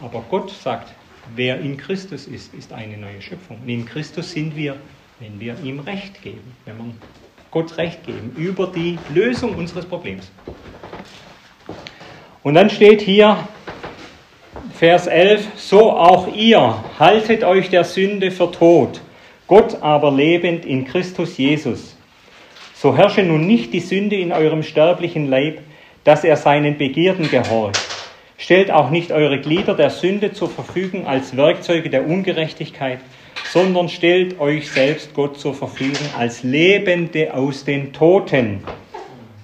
Aber 0.00 0.24
Gott 0.30 0.50
sagt, 0.52 0.94
wer 1.34 1.60
in 1.60 1.76
Christus 1.76 2.26
ist, 2.26 2.54
ist 2.54 2.72
eine 2.72 2.96
neue 2.96 3.20
Schöpfung. 3.20 3.58
Und 3.62 3.68
in 3.68 3.84
Christus 3.84 4.32
sind 4.32 4.56
wir, 4.56 4.76
wenn 5.20 5.40
wir 5.40 5.56
ihm 5.62 5.80
Recht 5.80 6.22
geben, 6.22 6.52
wenn 6.64 6.76
wir 6.78 6.94
Gott 7.50 7.76
Recht 7.78 8.04
geben 8.04 8.34
über 8.36 8.66
die 8.66 8.98
Lösung 9.14 9.54
unseres 9.54 9.86
Problems. 9.86 10.30
Und 12.42 12.54
dann 12.54 12.68
steht 12.68 13.00
hier, 13.00 13.48
Vers 14.74 15.06
11, 15.06 15.46
so 15.56 15.92
auch 15.92 16.34
ihr 16.34 16.82
haltet 16.98 17.44
euch 17.44 17.70
der 17.70 17.84
Sünde 17.84 18.30
für 18.30 18.50
tot, 18.50 19.00
Gott 19.46 19.80
aber 19.82 20.10
lebend 20.10 20.64
in 20.64 20.84
Christus 20.84 21.36
Jesus. 21.36 21.96
So 22.74 22.96
herrsche 22.96 23.22
nun 23.22 23.46
nicht 23.46 23.72
die 23.72 23.80
Sünde 23.80 24.16
in 24.16 24.32
eurem 24.32 24.62
sterblichen 24.62 25.28
Leib, 25.28 25.60
dass 26.02 26.24
er 26.24 26.36
seinen 26.36 26.76
Begierden 26.76 27.30
gehorcht. 27.30 27.83
Stellt 28.36 28.70
auch 28.70 28.90
nicht 28.90 29.12
eure 29.12 29.40
Glieder 29.40 29.74
der 29.74 29.90
Sünde 29.90 30.32
zur 30.32 30.50
Verfügung 30.50 31.06
als 31.06 31.36
Werkzeuge 31.36 31.88
der 31.88 32.06
Ungerechtigkeit, 32.06 32.98
sondern 33.52 33.88
stellt 33.88 34.40
euch 34.40 34.70
selbst 34.70 35.14
Gott 35.14 35.38
zur 35.38 35.54
Verfügung 35.54 36.08
als 36.18 36.42
Lebende 36.42 37.32
aus 37.32 37.64
den 37.64 37.92
Toten 37.92 38.64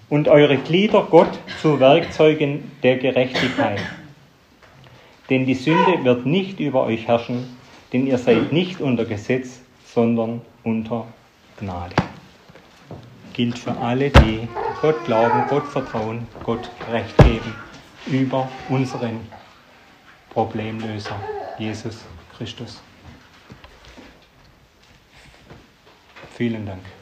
und 0.08 0.28
eure 0.28 0.56
Glieder 0.56 1.06
Gott 1.08 1.38
zu 1.62 1.78
Werkzeugen 1.78 2.72
der 2.82 2.96
Gerechtigkeit. 2.96 3.80
Denn 5.28 5.46
die 5.46 5.54
Sünde 5.54 6.02
wird 6.02 6.26
nicht 6.26 6.58
über 6.58 6.82
euch 6.82 7.06
herrschen, 7.06 7.56
denn 7.92 8.06
ihr 8.08 8.18
seid 8.18 8.52
nicht 8.52 8.80
unter 8.80 9.04
Gesetz, 9.04 9.60
sondern 9.84 10.40
unter 10.64 11.06
Gnade. 11.60 11.94
Gilt 13.32 13.58
für 13.58 13.76
alle, 13.76 14.10
die 14.10 14.48
Gott 14.82 15.04
glauben, 15.04 15.44
Gott 15.48 15.66
vertrauen, 15.68 16.26
Gott 16.42 16.68
Recht 16.90 17.16
geben 17.18 17.69
über 18.06 18.48
unseren 18.68 19.20
Problemlöser, 20.30 21.16
Jesus 21.58 22.04
Christus. 22.36 22.80
Vielen 26.36 26.66
Dank. 26.66 26.99